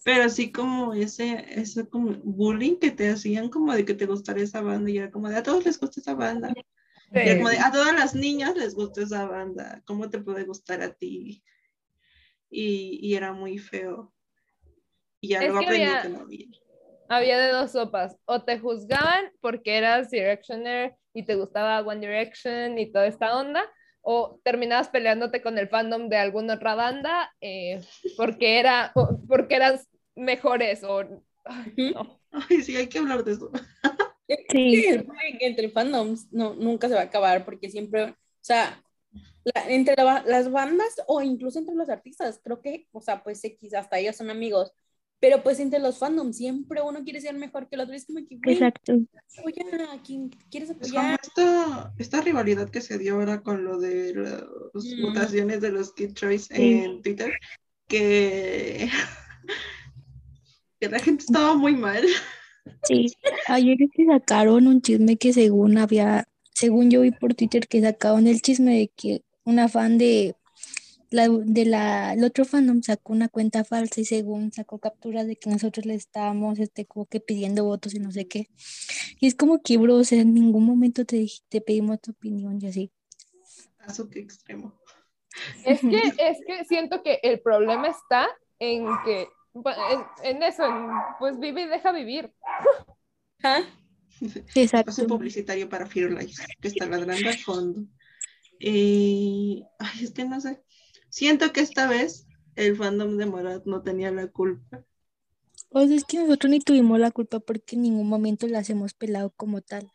pero 0.04 0.28
sí 0.28 0.50
como 0.52 0.94
ese, 0.94 1.44
ese 1.60 1.88
como 1.88 2.12
bullying 2.24 2.76
que 2.76 2.90
te 2.90 3.10
hacían 3.10 3.48
como 3.48 3.72
de 3.74 3.84
que 3.84 3.94
te 3.94 4.06
gustara 4.06 4.40
esa 4.40 4.60
banda 4.60 4.90
y 4.90 4.98
era 4.98 5.10
como 5.10 5.28
de 5.28 5.36
a 5.36 5.42
todos 5.42 5.64
les 5.64 5.78
gusta 5.78 6.00
esa 6.00 6.14
banda. 6.14 6.52
Y 7.12 7.18
era 7.18 7.36
como 7.36 7.48
de 7.48 7.58
a 7.58 7.72
todas 7.72 7.94
las 7.94 8.14
niñas 8.14 8.56
les 8.56 8.74
gusta 8.74 9.02
esa 9.02 9.26
banda, 9.26 9.82
¿cómo 9.86 10.10
te 10.10 10.18
puede 10.20 10.44
gustar 10.44 10.82
a 10.82 10.92
ti? 10.92 11.42
Y, 12.50 12.98
y 13.02 13.14
era 13.14 13.32
muy 13.32 13.58
feo. 13.58 14.12
Y 15.20 15.28
ya 15.28 15.38
Es 15.40 15.48
luego 15.48 15.60
que 15.60 15.66
aprendí 15.66 15.86
había- 15.86 16.02
que 16.02 16.08
no 16.10 16.20
había. 16.20 16.46
había 17.08 17.38
de 17.38 17.52
dos 17.52 17.72
sopas. 17.72 18.16
O 18.26 18.42
te 18.44 18.58
juzgaban 18.58 19.32
porque 19.40 19.76
eras 19.76 20.10
Directioner 20.10 20.96
y 21.14 21.24
te 21.24 21.34
gustaba 21.34 21.80
One 21.80 22.00
Direction 22.06 22.78
y 22.78 22.92
toda 22.92 23.06
esta 23.06 23.36
onda, 23.36 23.64
o 24.02 24.40
terminabas 24.44 24.88
peleándote 24.88 25.42
con 25.42 25.58
el 25.58 25.68
fandom 25.68 26.08
de 26.08 26.16
alguna 26.18 26.54
otra 26.54 26.74
banda 26.74 27.34
eh, 27.40 27.82
porque, 28.16 28.58
era, 28.60 28.92
porque 29.28 29.56
eras 29.56 29.88
mejores 30.14 30.84
o... 30.84 31.04
Ay, 31.44 31.94
Ay, 32.30 32.62
sí, 32.62 32.76
hay 32.76 32.86
que 32.88 32.98
hablar 32.98 33.24
de 33.24 33.32
eso. 33.32 33.50
Sí. 34.50 34.84
Entre 35.40 35.70
fandoms 35.70 36.32
no, 36.32 36.54
nunca 36.54 36.88
se 36.88 36.94
va 36.94 37.00
a 37.00 37.04
acabar 37.04 37.44
porque 37.44 37.70
siempre, 37.70 38.04
o 38.04 38.14
sea, 38.40 38.82
entre 39.68 39.94
las 39.96 40.50
bandas 40.50 40.94
o 41.06 41.22
incluso 41.22 41.58
entre 41.58 41.74
los 41.74 41.88
artistas, 41.88 42.40
creo 42.42 42.60
que, 42.60 42.86
o 42.92 43.00
sea, 43.00 43.22
pues 43.22 43.42
X, 43.42 43.72
hasta 43.74 43.98
ellos 43.98 44.16
son 44.16 44.30
amigos, 44.30 44.72
pero 45.20 45.42
pues 45.42 45.58
entre 45.58 45.80
los 45.80 45.98
fandoms 45.98 46.36
siempre 46.36 46.80
uno 46.80 47.02
quiere 47.02 47.20
ser 47.20 47.34
mejor 47.34 47.68
que 47.68 47.74
el 47.74 47.80
otro. 47.80 47.94
Es 47.94 48.06
como 48.06 48.20
que, 48.26 48.38
Exacto. 48.52 48.98
Apoya 49.38 49.64
a 49.92 50.02
quien 50.02 50.30
quieres 50.50 50.70
apoyar. 50.70 51.18
Es 51.20 51.30
como 51.34 51.92
esta, 51.98 52.20
rivalidad 52.20 52.70
que 52.70 52.80
se 52.80 52.98
dio 52.98 53.14
ahora 53.14 53.42
con 53.42 53.64
lo 53.64 53.78
de 53.78 54.14
las 54.14 54.44
mm. 54.84 55.00
mutaciones 55.00 55.60
de 55.60 55.72
los 55.72 55.92
Kid 55.92 56.12
Choice 56.12 56.54
en 56.54 57.02
Twitter, 57.02 57.32
que, 57.88 58.88
que 60.80 60.88
la 60.88 61.00
gente 61.00 61.24
estaba 61.24 61.54
muy 61.54 61.74
mal. 61.74 62.04
Sí, 62.84 63.12
ayer 63.46 63.76
que 63.92 64.06
sacaron 64.06 64.66
un 64.66 64.80
chisme 64.80 65.16
que 65.16 65.32
según 65.32 65.78
había, 65.78 66.26
según 66.54 66.90
yo 66.90 67.02
vi 67.02 67.10
por 67.10 67.34
Twitter 67.34 67.68
que 67.68 67.80
sacaron 67.80 68.26
el 68.26 68.40
chisme 68.42 68.78
de 68.78 68.88
que 68.88 69.22
una 69.44 69.68
fan 69.68 69.98
de 69.98 70.34
la, 71.10 71.28
de 71.28 71.64
la, 71.64 72.12
el 72.12 72.24
otro 72.24 72.44
fandom 72.44 72.82
sacó 72.82 73.12
una 73.12 73.28
cuenta 73.28 73.64
falsa 73.64 74.00
y 74.00 74.04
según 74.04 74.52
sacó 74.52 74.78
capturas 74.78 75.26
de 75.26 75.36
que 75.36 75.50
nosotros 75.50 75.86
le 75.86 75.94
estábamos 75.94 76.58
este, 76.58 76.84
como 76.86 77.06
que 77.06 77.20
pidiendo 77.20 77.64
votos 77.64 77.94
y 77.94 77.98
no 77.98 78.12
sé 78.12 78.28
qué. 78.28 78.48
Y 79.20 79.26
es 79.26 79.34
como 79.34 79.62
que, 79.62 79.78
bro, 79.78 79.96
o 79.96 80.04
sea, 80.04 80.20
en 80.20 80.34
ningún 80.34 80.64
momento 80.64 81.04
te, 81.04 81.26
te 81.48 81.60
pedimos 81.60 82.00
tu 82.00 82.10
opinión 82.10 82.58
y 82.60 82.66
así. 82.66 82.92
Eso 83.86 84.08
qué 84.10 84.20
extremo. 84.20 84.78
Es 85.64 85.80
que, 85.80 85.86
es 86.18 86.38
que 86.46 86.64
siento 86.66 87.02
que 87.02 87.20
el 87.22 87.40
problema 87.40 87.88
está 87.88 88.28
en 88.58 88.84
que 89.04 89.28
en, 90.22 90.42
eso, 90.42 90.64
pues 91.18 91.38
vive 91.38 91.62
y 91.62 91.66
deja 91.66 91.92
vivir. 91.92 92.32
¿Ah? 93.42 93.62
Exacto. 94.54 94.90
Es 94.90 95.00
publicitario 95.04 95.68
para 95.68 95.86
Fearlife, 95.86 96.44
que 96.60 96.68
está 96.68 96.86
ladrando 96.86 97.28
al 97.28 97.38
fondo. 97.38 97.82
Y, 98.58 99.64
ay, 99.78 100.04
es 100.04 100.12
que 100.12 100.24
no 100.24 100.40
sé. 100.40 100.62
Siento 101.08 101.52
que 101.52 101.60
esta 101.60 101.88
vez 101.88 102.26
el 102.56 102.76
fandom 102.76 103.16
de 103.16 103.26
Morat 103.26 103.64
no 103.66 103.82
tenía 103.82 104.10
la 104.10 104.26
culpa. 104.28 104.84
O 105.70 105.86
sea, 105.86 105.96
es 105.96 106.04
que 106.04 106.18
nosotros 106.18 106.50
ni 106.50 106.60
tuvimos 106.60 106.98
la 106.98 107.10
culpa 107.10 107.40
porque 107.40 107.76
en 107.76 107.82
ningún 107.82 108.08
momento 108.08 108.46
las 108.46 108.70
hemos 108.70 108.94
pelado 108.94 109.32
como 109.36 109.60
tal. 109.60 109.90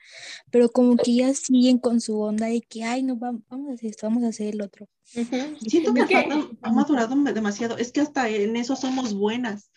Pero 0.51 0.69
como 0.69 0.97
que 0.97 1.11
ellas 1.11 1.39
siguen 1.39 1.79
con 1.79 1.99
su 1.99 2.19
onda 2.19 2.47
de 2.47 2.61
que, 2.61 2.83
ay, 2.83 3.03
no, 3.03 3.15
vamos 3.15 3.43
a 3.49 3.73
hacer 3.73 3.89
esto, 3.89 4.07
vamos 4.07 4.23
a 4.23 4.27
hacer 4.27 4.53
el 4.53 4.61
otro. 4.61 4.87
Siento 5.03 5.93
que 5.93 6.05
fandom 6.05 6.57
ha 6.61 6.71
madurado 6.71 7.15
demasiado. 7.33 7.77
Es 7.77 7.91
que 7.91 8.01
hasta 8.01 8.29
en 8.29 8.55
eso 8.55 8.75
somos 8.75 9.13
buenas. 9.13 9.71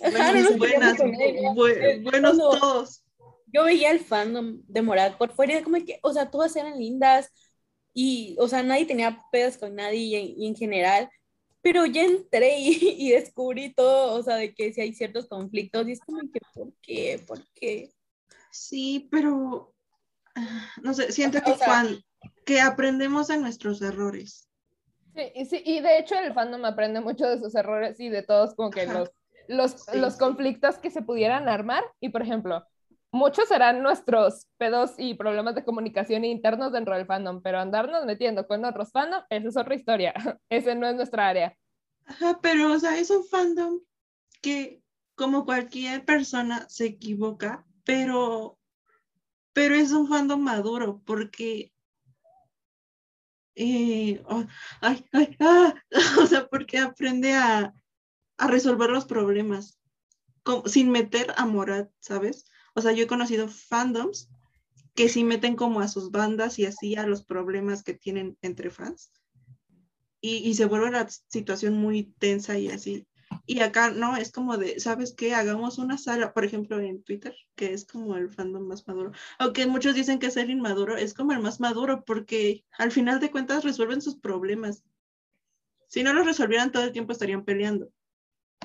Buenas, 0.00 0.56
buenas, 0.58 0.98
buenos 2.02 2.38
todos. 2.38 3.04
Yo 3.52 3.64
veía 3.64 3.90
el 3.90 4.00
fandom 4.00 4.62
de 4.66 4.82
Morat 4.82 5.18
por 5.18 5.32
fuera 5.32 5.58
y 5.58 5.62
como 5.62 5.76
que, 5.84 5.98
o 6.02 6.12
sea, 6.12 6.30
todas 6.30 6.56
eran 6.56 6.78
lindas 6.78 7.30
y, 7.92 8.36
o 8.38 8.48
sea, 8.48 8.62
nadie 8.62 8.86
tenía 8.86 9.18
pedos 9.30 9.58
con 9.58 9.74
nadie 9.74 10.34
y 10.36 10.46
en 10.46 10.56
general 10.56 11.10
pero 11.62 11.86
ya 11.86 12.02
entré 12.02 12.58
y, 12.58 13.10
descubrí 13.10 13.72
todo, 13.72 14.14
o 14.14 14.22
sea, 14.22 14.36
de 14.36 14.54
que 14.54 14.72
si 14.72 14.80
hay 14.80 14.92
ciertos 14.92 15.28
conflictos 15.28 15.86
y 15.88 15.92
es 15.92 16.00
como 16.00 16.20
que, 16.20 16.40
¿por 16.52 16.72
qué? 16.82 17.24
¿Por 17.26 17.46
qué? 17.54 17.92
Sí, 18.50 19.08
pero, 19.10 19.72
ah, 20.34 20.66
no 20.82 20.92
sé, 20.92 21.12
siento 21.12 21.40
que, 21.40 21.54
que 22.44 22.60
aprendemos 22.60 23.28
de 23.28 23.38
nuestros 23.38 23.80
errores. 23.80 24.48
Sí, 25.14 25.46
sí, 25.46 25.62
y 25.64 25.80
de 25.80 25.98
hecho 25.98 26.14
el 26.16 26.32
fandom 26.32 26.64
aprende 26.64 27.00
mucho 27.00 27.26
de 27.26 27.38
sus 27.38 27.54
errores 27.54 28.00
y 28.00 28.08
de 28.08 28.22
todos 28.22 28.54
como 28.54 28.70
que 28.70 28.86
los, 28.86 29.10
los, 29.46 29.94
los 29.94 30.16
conflictos 30.16 30.78
que 30.78 30.90
se 30.90 31.02
pudieran 31.02 31.48
armar. 31.48 31.84
Y 32.00 32.08
por 32.08 32.22
ejemplo, 32.22 32.66
muchos 33.12 33.46
serán 33.46 33.82
nuestros 33.82 34.48
pedos 34.56 34.94
y 34.96 35.14
problemas 35.14 35.54
de 35.54 35.64
comunicación 35.64 36.24
internos 36.24 36.72
dentro 36.72 36.96
del 36.96 37.06
fandom, 37.06 37.42
pero 37.42 37.60
andarnos 37.60 38.04
metiendo 38.06 38.46
con 38.48 38.64
otros 38.64 38.90
fandom, 38.90 39.22
esa 39.30 39.48
es 39.48 39.56
otra 39.56 39.74
historia. 39.74 40.14
Ese 40.48 40.74
no 40.74 40.88
es 40.88 40.96
nuestra 40.96 41.28
área. 41.28 41.56
Pero, 42.40 42.72
o 42.72 42.78
sea, 42.78 42.98
es 42.98 43.10
un 43.10 43.24
fandom 43.24 43.80
que, 44.40 44.82
como 45.14 45.44
cualquier 45.44 46.04
persona, 46.04 46.68
se 46.68 46.86
equivoca, 46.86 47.64
pero, 47.84 48.58
pero 49.52 49.74
es 49.74 49.92
un 49.92 50.08
fandom 50.08 50.40
maduro, 50.40 51.00
porque 51.04 51.72
eh, 53.54 54.22
ay, 54.80 55.04
ay, 55.12 55.36
ah, 55.40 55.74
o 56.22 56.26
sea, 56.26 56.48
porque 56.48 56.78
aprende 56.78 57.34
a, 57.34 57.74
a 58.38 58.46
resolver 58.46 58.90
los 58.90 59.04
problemas 59.04 59.78
sin 60.66 60.90
meter 60.90 61.32
a 61.36 61.46
Morat, 61.46 61.90
¿sabes? 62.00 62.46
O 62.74 62.80
sea, 62.80 62.92
yo 62.92 63.04
he 63.04 63.06
conocido 63.06 63.48
fandoms 63.48 64.28
que 64.94 65.08
sí 65.08 65.24
meten 65.24 65.56
como 65.56 65.80
a 65.80 65.88
sus 65.88 66.10
bandas 66.10 66.58
y 66.58 66.66
así 66.66 66.96
a 66.96 67.06
los 67.06 67.24
problemas 67.24 67.82
que 67.82 67.94
tienen 67.94 68.36
entre 68.42 68.70
fans. 68.70 69.12
Y, 70.24 70.54
se 70.54 70.66
vuelve 70.66 70.92
la 70.92 71.08
situación 71.08 71.74
muy 71.74 72.04
tensa 72.04 72.56
y 72.56 72.68
así. 72.68 73.08
Y 73.44 73.58
acá 73.58 73.90
no, 73.90 74.16
es 74.16 74.30
como 74.30 74.56
de, 74.56 74.78
¿sabes 74.78 75.14
qué? 75.14 75.34
Hagamos 75.34 75.78
una 75.78 75.98
sala, 75.98 76.32
por 76.32 76.44
ejemplo, 76.44 76.78
en 76.78 77.02
Twitter, 77.02 77.34
que 77.56 77.72
es 77.72 77.84
como 77.84 78.16
el 78.16 78.30
fandom 78.30 78.62
más 78.62 78.86
maduro. 78.86 79.10
Aunque 79.40 79.66
muchos 79.66 79.96
dicen 79.96 80.20
que 80.20 80.30
ser 80.30 80.48
inmaduro 80.48 80.96
es 80.96 81.12
como 81.12 81.32
el 81.32 81.40
más 81.40 81.58
maduro 81.58 82.04
porque 82.04 82.64
al 82.78 82.92
final 82.92 83.18
de 83.18 83.32
cuentas 83.32 83.64
resuelven 83.64 84.00
sus 84.00 84.16
problemas. 84.16 84.84
Si 85.88 86.04
no 86.04 86.12
los 86.12 86.24
resolvieran 86.24 86.70
todo 86.70 86.84
el 86.84 86.92
tiempo 86.92 87.12
estarían 87.12 87.44
peleando. 87.44 87.90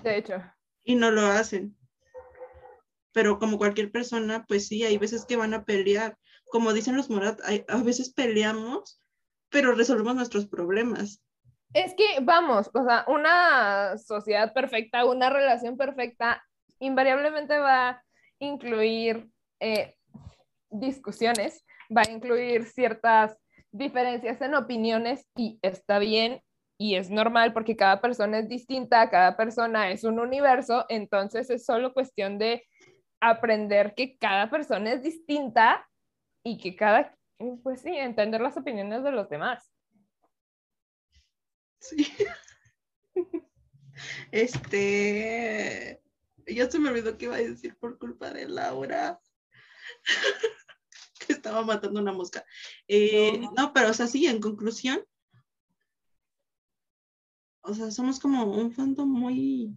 De 0.03 0.17
hecho. 0.17 0.35
Y 0.83 0.93
no 0.93 1.09
lo 1.09 1.25
hacen 1.25 1.75
pero 3.13 3.39
como 3.39 3.57
cualquier 3.57 3.91
persona, 3.91 4.45
pues 4.47 4.67
sí, 4.67 4.83
hay 4.83 4.97
veces 4.97 5.25
que 5.25 5.37
van 5.37 5.53
a 5.53 5.63
pelear. 5.63 6.17
Como 6.49 6.73
dicen 6.73 6.95
los 6.95 7.09
Morat, 7.09 7.39
a 7.67 7.83
veces 7.83 8.13
peleamos, 8.13 9.01
pero 9.49 9.73
resolvemos 9.73 10.15
nuestros 10.15 10.47
problemas. 10.47 11.23
Es 11.73 11.93
que, 11.95 12.19
vamos, 12.21 12.69
o 12.73 12.83
sea, 12.83 13.03
una 13.07 13.97
sociedad 13.97 14.53
perfecta, 14.53 15.05
una 15.05 15.29
relación 15.29 15.77
perfecta, 15.77 16.43
invariablemente 16.79 17.57
va 17.57 17.89
a 17.89 18.03
incluir 18.39 19.29
eh, 19.59 19.95
discusiones, 20.69 21.65
va 21.95 22.03
a 22.07 22.11
incluir 22.11 22.65
ciertas 22.65 23.37
diferencias 23.71 24.41
en 24.41 24.55
opiniones 24.55 25.25
y 25.35 25.59
está 25.61 25.99
bien 25.99 26.41
y 26.77 26.95
es 26.95 27.09
normal 27.09 27.53
porque 27.53 27.75
cada 27.75 28.01
persona 28.01 28.39
es 28.39 28.47
distinta, 28.47 29.09
cada 29.09 29.35
persona 29.35 29.91
es 29.91 30.03
un 30.03 30.19
universo, 30.19 30.85
entonces 30.89 31.49
es 31.49 31.65
solo 31.65 31.93
cuestión 31.93 32.37
de 32.37 32.63
aprender 33.19 33.93
que 33.95 34.17
cada 34.17 34.49
persona 34.49 34.93
es 34.93 35.03
distinta 35.03 35.89
y 36.43 36.57
que 36.57 36.75
cada, 36.75 37.17
pues 37.63 37.81
sí, 37.81 37.95
entender 37.95 38.41
las 38.41 38.57
opiniones 38.57 39.03
de 39.03 39.11
los 39.11 39.29
demás. 39.29 39.71
Sí. 41.79 42.07
Este, 44.31 46.03
ya 46.45 46.69
se 46.69 46.77
me 46.77 46.89
olvidó 46.89 47.17
que 47.17 47.25
iba 47.25 47.35
a 47.35 47.39
decir 47.39 47.75
por 47.77 47.97
culpa 47.97 48.29
de 48.29 48.47
Laura. 48.47 49.19
que 51.25 51.33
estaba 51.33 51.63
matando 51.63 51.99
una 51.99 52.13
mosca. 52.13 52.45
Eh, 52.87 53.39
no. 53.39 53.51
no, 53.57 53.73
pero 53.73 53.89
o 53.89 53.93
sea, 53.93 54.05
sí, 54.05 54.27
en 54.27 54.39
conclusión, 54.39 55.03
o 57.61 57.73
sea, 57.73 57.91
somos 57.91 58.19
como 58.19 58.45
un 58.45 58.71
fandom 58.71 59.09
muy 59.09 59.75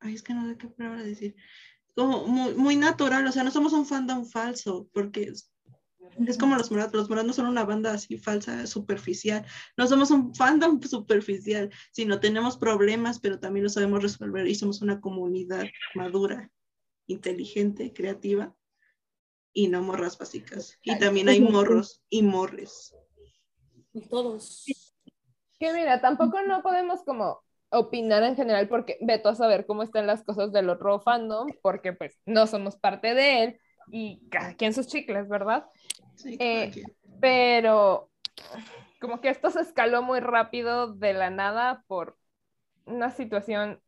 ay, 0.00 0.14
es 0.14 0.22
que 0.22 0.34
no 0.34 0.46
sé 0.46 0.56
qué 0.56 0.68
palabra 0.68 1.02
decir, 1.02 1.36
como 1.94 2.26
muy, 2.26 2.76
natural, 2.76 3.26
o 3.26 3.32
sea, 3.32 3.44
no 3.44 3.50
somos 3.50 3.72
un 3.72 3.86
fandom 3.86 4.24
falso, 4.24 4.88
porque 4.92 5.24
es, 5.24 5.50
como 6.38 6.56
los 6.56 6.70
morados, 6.70 6.94
los 6.94 7.08
morados 7.08 7.26
no 7.26 7.32
son 7.32 7.46
una 7.46 7.64
banda 7.64 7.92
así 7.92 8.16
falsa, 8.16 8.66
superficial, 8.66 9.44
no 9.76 9.86
somos 9.86 10.10
un 10.10 10.34
fandom 10.34 10.80
superficial, 10.82 11.70
sino 11.92 12.20
tenemos 12.20 12.56
problemas, 12.56 13.20
pero 13.20 13.38
también 13.38 13.64
lo 13.64 13.70
sabemos 13.70 14.02
resolver 14.02 14.46
y 14.46 14.54
somos 14.54 14.82
una 14.82 15.00
comunidad 15.00 15.66
madura, 15.94 16.50
inteligente, 17.06 17.92
creativa 17.92 18.54
y 19.52 19.68
no 19.68 19.82
morras 19.82 20.16
básicas. 20.16 20.78
Y 20.82 20.98
también 20.98 21.28
hay 21.28 21.40
morros 21.40 22.02
y 22.08 22.22
morres. 22.22 22.94
Y 23.92 24.08
todos. 24.08 24.64
Que 25.58 25.72
mira, 25.72 26.00
tampoco 26.00 26.40
no 26.42 26.62
podemos 26.62 27.02
como 27.02 27.42
opinar 27.70 28.22
en 28.24 28.36
general 28.36 28.68
porque 28.68 28.98
veto 29.00 29.28
a 29.28 29.34
saber 29.34 29.66
cómo 29.66 29.82
están 29.82 30.06
las 30.06 30.22
cosas 30.24 30.52
del 30.52 30.68
otro 30.68 31.00
fandom, 31.00 31.48
porque 31.62 31.92
pues 31.92 32.18
no 32.26 32.46
somos 32.46 32.76
parte 32.76 33.14
de 33.14 33.44
él 33.44 33.60
y 33.90 34.20
cada 34.30 34.54
quien 34.54 34.74
sus 34.74 34.86
chicles, 34.88 35.28
¿verdad? 35.28 35.66
Sí, 36.14 36.36
eh, 36.40 36.72
pero 37.20 38.10
como 39.00 39.20
que 39.20 39.28
esto 39.30 39.50
se 39.50 39.60
escaló 39.60 40.02
muy 40.02 40.20
rápido 40.20 40.92
de 40.94 41.12
la 41.14 41.30
nada 41.30 41.84
por 41.86 42.18
una 42.86 43.10
situación 43.10 43.80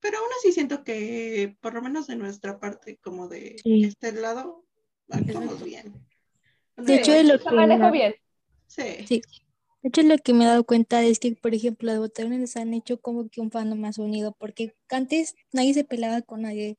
Pero 0.00 0.18
aún 0.18 0.28
así 0.38 0.52
siento 0.52 0.84
que, 0.84 1.56
por 1.60 1.74
lo 1.74 1.82
menos 1.82 2.06
de 2.06 2.14
nuestra 2.14 2.60
parte, 2.60 2.98
como 2.98 3.28
de 3.28 3.56
Sí. 3.62 3.84
este 3.84 4.12
lado, 4.12 4.64
vamos 5.08 5.64
bien. 5.64 5.92
De 6.76 6.96
hecho, 6.96 7.12
de 7.12 7.24
lo 7.24 7.38
Se 7.38 7.44
que 7.48 7.90
bien. 7.90 8.14
Sí. 8.68 9.06
Sí. 9.06 9.22
De 9.86 9.90
hecho, 9.90 10.02
lo 10.02 10.18
que 10.18 10.34
me 10.34 10.42
he 10.42 10.48
dado 10.48 10.64
cuenta 10.64 11.00
es 11.04 11.20
que, 11.20 11.36
por 11.36 11.54
ejemplo, 11.54 11.86
las 11.86 12.00
botanas 12.00 12.56
han 12.56 12.74
hecho 12.74 13.00
como 13.00 13.28
que 13.28 13.40
un 13.40 13.52
fandom 13.52 13.78
más 13.78 13.98
unido, 13.98 14.34
porque 14.36 14.74
antes 14.90 15.36
nadie 15.52 15.74
se 15.74 15.84
pelaba 15.84 16.22
con 16.22 16.42
nadie. 16.42 16.76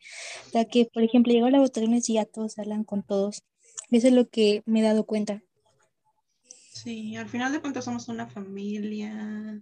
O 0.47 0.49
sea, 0.49 0.65
que, 0.65 0.89
por 0.93 1.03
ejemplo, 1.03 1.31
llegó 1.31 1.49
la 1.49 1.59
botanas 1.59 2.09
y 2.09 2.15
ya 2.15 2.25
todos 2.25 2.59
hablan 2.59 2.83
con 2.83 3.03
todos. 3.03 3.43
Eso 3.91 4.07
es 4.07 4.13
lo 4.13 4.27
que 4.27 4.61
me 4.65 4.81
he 4.81 4.83
dado 4.83 5.05
cuenta. 5.05 5.41
Sí, 6.73 7.15
al 7.15 7.29
final 7.29 7.53
de 7.53 7.61
cuentas 7.61 7.85
somos 7.85 8.09
una 8.09 8.27
familia. 8.27 9.57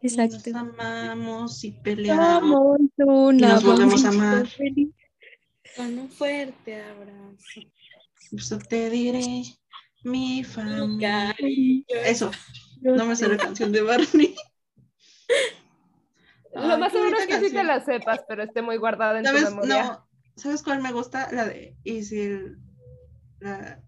y 0.00 0.06
Exacto. 0.06 0.38
Nos 0.52 0.54
amamos 0.54 1.64
y 1.64 1.72
peleamos. 1.72 2.48
Somos 2.48 2.90
una 2.96 3.48
nos 3.48 3.62
volvemos 3.62 4.06
a 4.06 4.10
familia 4.10 4.38
amar. 4.38 4.48
Con 5.76 5.98
un 5.98 6.08
fuerte 6.08 6.80
abrazo. 6.80 7.60
Eso 8.32 8.58
te 8.58 8.88
diré, 8.88 9.42
mi 10.02 10.42
familia. 10.44 11.36
Eso, 12.06 12.30
no 12.80 13.04
me 13.06 13.16
sé 13.16 13.28
la 13.28 13.36
canción 13.36 13.72
de 13.72 13.82
Barney. 13.82 14.34
Lo 16.54 16.78
más 16.78 16.92
seguro 16.92 17.18
es 17.18 17.26
que 17.26 17.40
sí 17.40 17.50
te 17.54 17.62
la 17.64 17.84
sepas, 17.84 18.20
pero 18.28 18.42
esté 18.42 18.62
muy 18.62 18.76
guardada 18.78 19.18
en 19.18 19.24
tu 19.26 19.32
memoria. 19.32 19.82
No, 19.84 20.08
¿sabes 20.36 20.62
cuál 20.62 20.80
me 20.80 20.92
gusta? 20.92 21.30
La 21.32 21.44
de 21.46 21.76
y 21.84 22.02
si 22.04 22.20
el- 22.20 22.58
la- 23.40 23.82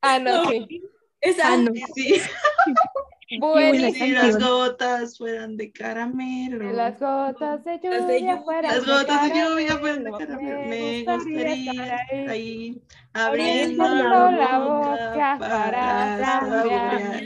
Ah, 0.00 0.18
no, 0.18 0.42
No. 0.44 0.50
sí. 0.50 0.82
Esa. 1.20 1.52
Ah, 1.52 1.56
no. 1.56 1.70
y 1.74 1.82
Si 3.32 4.10
las 4.10 4.38
gotas 4.38 5.16
fueran 5.16 5.56
de 5.56 5.72
caramelo. 5.72 6.68
Si 6.68 6.76
las 6.76 7.00
gotas 7.00 7.64
de 7.64 7.80
lluvia, 7.80 8.42
fueran 8.42 8.70
las 8.70 8.86
gotas 8.86 9.22
de, 9.22 9.28
lluvia 9.40 9.78
fueran 9.78 10.04
de 10.04 10.10
caramelo. 10.10 10.68
Me 10.68 11.04
gustaría, 11.04 11.70
estar 11.70 12.28
ahí, 12.28 12.82
abriendo 13.14 13.88
la 13.88 14.58
boca, 14.58 15.36
para 15.38 16.18
saborear. 16.18 17.22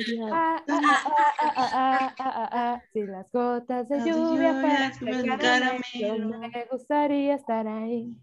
Si 2.93 3.03
las 3.03 3.33
gotas 3.33 3.89
de 3.89 3.99
lluvia 4.05 4.93
fueran 5.01 5.23
de 5.23 5.37
caramelo, 5.39 6.39
me 6.39 6.67
gustaría 6.71 7.35
estar 7.35 7.67
ahí. 7.67 8.15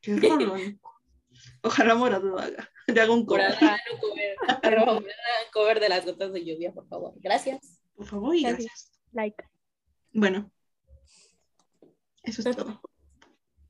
Qué 0.00 0.18
Ojalá 1.62 1.94
Morado 1.96 2.28
lo 2.28 2.38
haga. 2.38 2.70
Le 2.94 3.00
hago 3.00 3.14
un 3.14 3.26
cover. 3.26 3.52
un 3.92 3.98
cover, 4.00 4.36
pero 4.62 4.82
hagan 4.82 5.02
cover 5.52 5.80
de 5.80 5.88
las 5.88 6.04
gotas 6.04 6.32
de 6.32 6.44
lluvia, 6.44 6.72
por 6.72 6.86
favor. 6.88 7.12
Gracias. 7.16 7.80
Por 7.96 8.06
favor 8.06 8.34
y 8.36 8.42
Gracias. 8.42 8.66
gracias. 8.66 9.00
Like. 9.12 9.44
Bueno. 10.12 10.50
Eso 12.22 12.48
es 12.48 12.56
todo. 12.56 12.80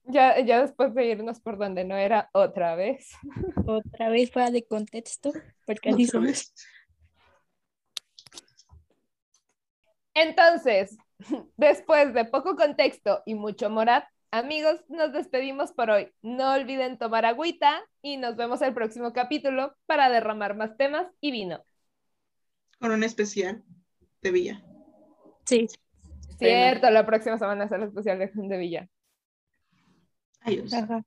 Ya, 0.05 0.39
ya 0.41 0.61
después 0.61 0.95
de 0.95 1.05
irnos 1.07 1.41
por 1.41 1.59
donde 1.59 1.85
no 1.85 1.97
era 1.97 2.31
otra 2.33 2.75
vez. 2.77 3.11
Otra 3.67 4.09
vez 4.09 4.31
fuera 4.31 4.51
de 4.51 4.65
contexto, 4.67 5.33
porque 5.67 5.91
así 5.91 6.05
Otra 6.05 6.13
somos. 6.13 6.27
vez. 6.29 6.55
Entonces, 10.15 10.97
después 11.57 12.15
de 12.15 12.25
poco 12.25 12.57
contexto 12.57 13.23
y 13.27 13.35
mucho 13.35 13.69
morat, 13.69 14.05
amigos, 14.37 14.81
nos 14.89 15.13
despedimos 15.13 15.73
por 15.73 15.91
hoy. 15.91 16.13
No 16.23 16.53
olviden 16.53 16.99
tomar 16.99 17.25
agüita 17.25 17.83
y 18.03 18.17
nos 18.17 18.37
vemos 18.37 18.63
el 18.63 18.75
próximo 18.75 19.13
capítulo 19.13 19.75
para 19.87 20.09
derramar 20.09 20.57
más 20.57 20.77
temas 20.77 21.07
y 21.21 21.33
vino. 21.33 21.65
Con 22.79 22.93
un 22.93 23.03
especial 23.03 23.65
de 24.23 24.31
Villa. 24.31 24.65
Sí. 25.45 25.67
Cierto, 26.39 26.91
la 26.91 27.07
próxima 27.07 27.39
semana 27.39 27.65
es 27.65 27.73
el 27.73 27.85
especial 27.85 28.19
de, 28.19 28.31
de 28.35 28.59
Villa. 28.59 28.89
Adiós. 30.41 30.73
Ajá. 30.75 31.05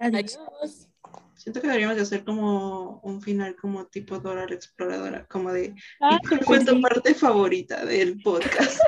Adiós. 0.00 0.38
Adiós. 0.38 0.88
Siento 1.36 1.60
que 1.60 1.66
deberíamos 1.66 1.96
de 1.96 2.02
hacer 2.02 2.24
como 2.24 3.00
un 3.00 3.20
final 3.20 3.56
como 3.56 3.86
tipo 3.86 4.20
Dora 4.20 4.46
la 4.46 4.54
Exploradora, 4.54 5.26
como 5.26 5.52
de 5.52 5.74
Ah, 6.00 6.18
¿y 6.22 6.28
cuál 6.28 6.40
fue 6.44 6.64
tu 6.64 6.80
parte 6.80 7.14
favorita 7.14 7.84
del 7.84 8.22
podcast? 8.22 8.78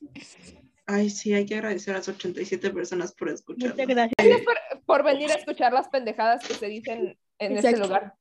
Ay, 0.90 1.10
sí, 1.10 1.34
hay 1.34 1.44
que 1.44 1.54
agradecer 1.54 1.94
a 1.94 1.98
las 1.98 2.08
87 2.08 2.70
personas 2.70 3.12
por 3.12 3.28
escucharnos. 3.28 3.76
Muchas 3.76 3.88
gracias. 3.94 4.14
Gracias 4.16 4.40
por, 4.42 4.84
por 4.86 5.04
venir 5.04 5.30
a 5.30 5.34
escuchar 5.34 5.70
las 5.74 5.86
pendejadas 5.88 6.42
que 6.48 6.54
se 6.54 6.66
dicen 6.66 7.18
en 7.38 7.56
este 7.58 7.68
Exacto. 7.68 7.86
lugar. 7.88 8.14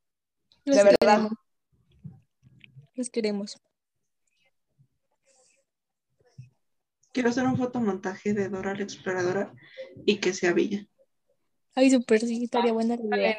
Los 0.65 0.76
De 0.76 0.84
verdad. 0.84 0.97
queremos. 0.99 1.32
Los 2.95 3.09
queremos. 3.09 3.61
Quiero 7.13 7.30
hacer 7.30 7.45
un 7.45 7.57
fotomontaje 7.57 8.34
de 8.34 8.49
Dora 8.49 8.76
la 8.76 8.84
Exploradora 8.84 9.53
y 10.05 10.18
que 10.18 10.34
sea 10.34 10.51
Villa. 10.51 10.86
Ay, 11.74 11.89
súper 11.89 12.20
sí, 12.20 12.43
estaría 12.43 12.74
buena 12.74 12.97
la 13.01 13.18
idea. 13.18 13.38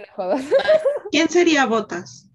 ¿Quién 1.11 1.29
sería 1.29 1.66
Botas? 1.66 2.31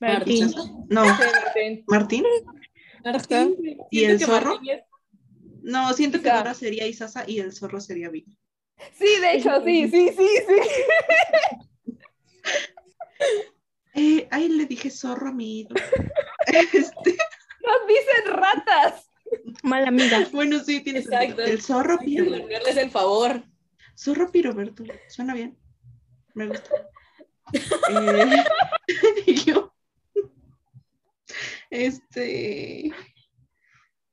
Martín. 0.00 0.52
No, 0.88 1.04
Martín. 1.04 1.84
Martín. 1.86 2.24
Martín. 3.04 3.56
¿Y 3.92 4.04
el 4.04 4.18
zorro? 4.18 4.54
Martín 4.56 4.70
es- 4.70 4.82
No, 5.62 5.92
siento 5.94 6.20
que. 6.20 6.30
Dora 6.30 6.54
sería 6.54 6.86
Isasa 6.86 7.24
y 7.26 7.38
el 7.40 7.52
zorro 7.52 7.80
sería 7.80 8.08
Villa. 8.10 8.32
Sí, 8.94 9.20
de 9.20 9.34
hecho, 9.34 9.62
sí, 9.64 9.88
sí, 9.88 10.08
sí, 10.16 10.28
sí. 10.48 11.94
Eh, 13.94 14.26
ay, 14.30 14.48
le 14.48 14.66
dije 14.66 14.90
zorro 14.90 15.28
a 15.28 15.32
mi 15.32 15.60
ídolo. 15.60 15.80
Este, 16.46 17.16
Nos 17.64 17.86
dicen 17.86 18.32
ratas. 18.34 19.08
Mala 19.62 19.88
amiga. 19.88 20.26
bueno, 20.32 20.58
sí, 20.58 20.80
tiene 20.80 20.98
Exacto. 20.98 21.26
sentido. 21.26 21.46
El 21.46 21.62
zorro 21.62 21.96
devolverles 21.98 22.76
el 22.76 22.90
favor. 22.90 23.44
Zorro 23.96 24.30
Piroberto. 24.32 24.82
Suena 25.08 25.34
bien. 25.34 25.56
Me 26.34 26.48
gusta. 26.48 26.70
Eh, 27.90 28.44
y 29.26 29.34
yo. 29.44 29.74
Este. 31.70 32.90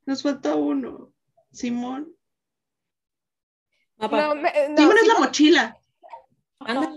Nos 0.06 0.22
falta 0.24 0.56
uno. 0.56 1.14
Simón. 1.52 2.14
Mapa. 3.97 4.22
No, 4.28 4.36
me, 4.36 4.52
no, 4.70 4.78
Simón 4.78 4.95
es 5.02 5.08
la 5.08 5.20
mochila. 5.20 5.78
Anda. 6.60 6.91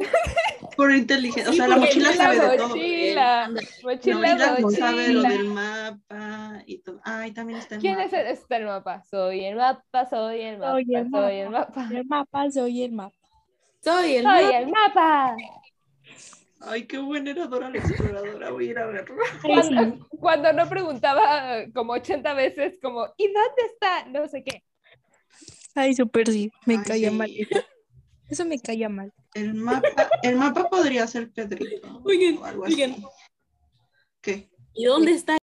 Por 0.77 0.93
inteligencia. 0.93 1.49
O 1.51 1.53
Sí, 1.53 1.59
sea, 1.59 1.69
la 1.69 1.77
mochila 1.77 2.11
es 2.11 2.17
la 2.17 2.25
sabe 2.25 2.39
de 2.51 2.57
todo. 2.57 2.69
mochila. 2.69 3.51
Mochila, 3.83 4.57
mochila 4.61 4.71
sabe 4.79 5.09
lo 5.09 5.21
mochila. 5.23 5.29
del 5.29 5.45
mapa 5.45 6.63
y 6.67 6.79
todo. 6.79 7.01
Ay, 7.05 7.33
también 7.33 7.59
está 7.61 7.75
el 7.77 7.81
¿Quién 7.81 7.95
mapa. 7.95 8.07
es 8.07 8.13
el, 8.13 8.27
está 8.27 8.57
el 8.57 8.65
mapa? 8.67 9.03
Soy 9.09 9.45
el 9.45 9.57
mapa, 9.57 10.07
soy 10.09 10.41
el 10.41 10.59
mapa, 10.59 10.73
Soy 10.73 10.95
el 10.95 11.11
soy 11.11 11.37
el 11.37 11.51
mapa. 11.51 11.89
El 11.93 12.05
mapa, 12.07 12.51
soy 12.51 12.83
el 12.83 12.93
mapa. 12.93 13.15
Soy 13.85 14.17
el 14.17 14.69
mapa. 14.69 15.37
Ay, 16.65 16.87
qué 16.87 16.99
buena 16.99 17.31
era 17.31 17.47
Dora 17.47 17.71
la 17.71 17.79
exploradora. 17.79 18.51
Voy 18.51 18.69
a 18.69 18.71
ir 18.71 18.79
a 18.79 19.05
sí. 19.07 19.13
Cuando, 19.43 20.07
cuando 20.21 20.53
no 20.53 20.69
preguntaba 20.69 21.65
como 21.75 21.95
80 21.95 22.35
veces 22.35 22.79
como 22.81 23.07
¿y 23.17 23.27
dónde 23.27 23.63
está? 23.73 24.07
No 24.07 24.29
sé 24.29 24.45
qué. 24.45 24.63
Ay, 25.75 25.95
súper 25.95 26.29
sí. 26.29 26.51
Me 26.67 26.77
Ay, 26.77 26.85
caía 26.85 27.11
sí. 27.11 27.17
mal. 27.17 27.31
eso. 27.35 27.61
Eso 28.29 28.45
me 28.45 28.59
caía 28.59 28.89
mal. 28.89 29.13
El 29.35 29.55
mapa, 29.55 29.89
el 30.23 30.37
mapa 30.37 30.69
podría 30.69 31.07
ser 31.07 31.31
Pedrito. 31.33 32.01
Oigan, 32.05 32.39
o 32.39 32.45
algo 32.45 32.65
así. 32.65 32.75
oigan. 32.75 32.97
¿Qué? 34.21 34.51
¿Y 34.75 34.85
dónde 34.85 35.13
está 35.13 35.37